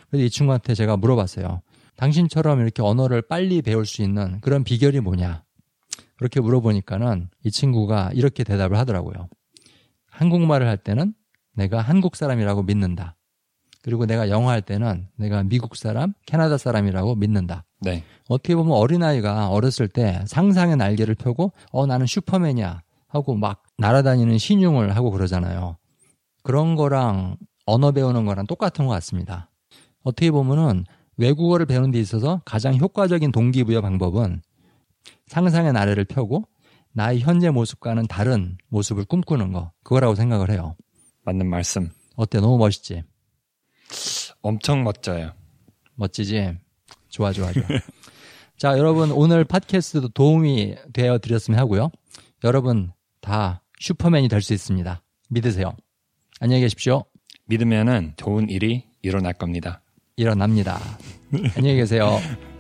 그래서 0.09 0.25
이 0.25 0.31
친구한테 0.31 0.75
제가 0.75 0.97
물어봤어요. 0.97 1.61
당신처럼 1.97 2.61
이렇게 2.61 2.81
언어를 2.83 3.21
빨리 3.21 3.61
배울 3.61 3.85
수 3.85 4.01
있는 4.03 4.41
그런 4.41 4.65
비결이 4.65 5.01
뭐냐? 5.01 5.45
그렇게 6.17 6.41
물어보니까는 6.41 7.29
이 7.45 7.51
친구가 7.51 8.13
이렇게 8.15 8.43
대답을 8.43 8.79
하더라고요. 8.79 9.29
한국말을 10.09 10.67
할 10.67 10.79
때는 10.79 11.13
내가 11.53 11.83
한국 11.83 12.17
사람이라고 12.17 12.63
믿는다. 12.63 13.17
그리고 13.85 14.07
내가 14.07 14.31
영어 14.31 14.49
할 14.49 14.63
때는 14.63 15.09
내가 15.15 15.43
미국 15.43 15.77
사람, 15.77 16.15
캐나다 16.25 16.57
사람이라고 16.57 17.17
믿는다. 17.17 17.67
네. 17.83 18.03
어떻게 18.31 18.57
보면 18.57 18.73
어린아이가 18.73 19.51
어렸을 19.51 19.89
때 19.89 20.25
상상의 20.27 20.77
날개를 20.79 21.15
펴고 21.15 21.53
어 21.71 21.85
나는 21.85 22.07
슈퍼맨이야 22.07 22.81
하고 23.09 23.35
막 23.35 23.63
날아다니는 23.77 24.39
신용을 24.39 24.97
하고 24.97 25.11
그러잖아요. 25.11 25.77
그런 26.43 26.77
거랑 26.77 27.37
언어 27.67 27.93
배우는 27.93 28.25
거랑 28.25 28.47
똑같은 28.47 28.87
것 28.87 28.93
같습니다. 28.95 29.51
어떻게 30.03 30.31
보면은 30.31 30.87
외국어를 31.19 31.67
배우는 31.67 31.91
데 31.91 32.01
있어서 32.01 32.41
가장 32.47 32.79
효과적인 32.79 33.33
동기부여 33.33 33.83
방법은 33.83 34.41
상상의 35.27 35.75
나래를 35.75 36.07
펴고 36.07 36.45
나의 36.95 37.21
현재 37.21 37.51
모습과는 37.51 38.07
다른 38.07 38.57
모습을 38.69 39.05
꿈꾸는 39.05 39.53
거 39.53 39.73
그거라고 39.83 40.15
생각을 40.15 40.51
해요. 40.51 40.75
맞는 41.27 41.51
말씀. 41.51 41.91
어때? 42.17 42.41
너무 42.41 42.57
멋있지? 42.57 43.03
엄청 44.45 44.85
멋져요. 44.85 45.33
멋지지? 45.95 46.59
좋아, 47.09 47.33
좋아, 47.33 47.51
좋아. 47.51 47.65
자, 48.59 48.77
여러분, 48.79 49.11
오늘 49.11 49.43
팟캐스트도 49.45 50.09
도움이 50.11 50.77
되어 50.93 51.19
드렸으면 51.19 51.59
하고요. 51.59 51.91
여러분, 52.45 52.93
다 53.23 53.63
슈퍼맨이 53.81 54.29
될 54.29 54.43
수 54.43 54.53
있습니다. 54.53 55.03
믿으세요. 55.31 55.75
안녕히 56.41 56.61
계십시오. 56.61 57.05
믿으면은 57.47 58.13
좋은 58.17 58.51
일이 58.51 58.85
일어날 59.01 59.33
겁니다. 59.33 59.81
일어납니다. 60.17 60.79
안녕히 61.57 61.77
계세요. 61.77 62.19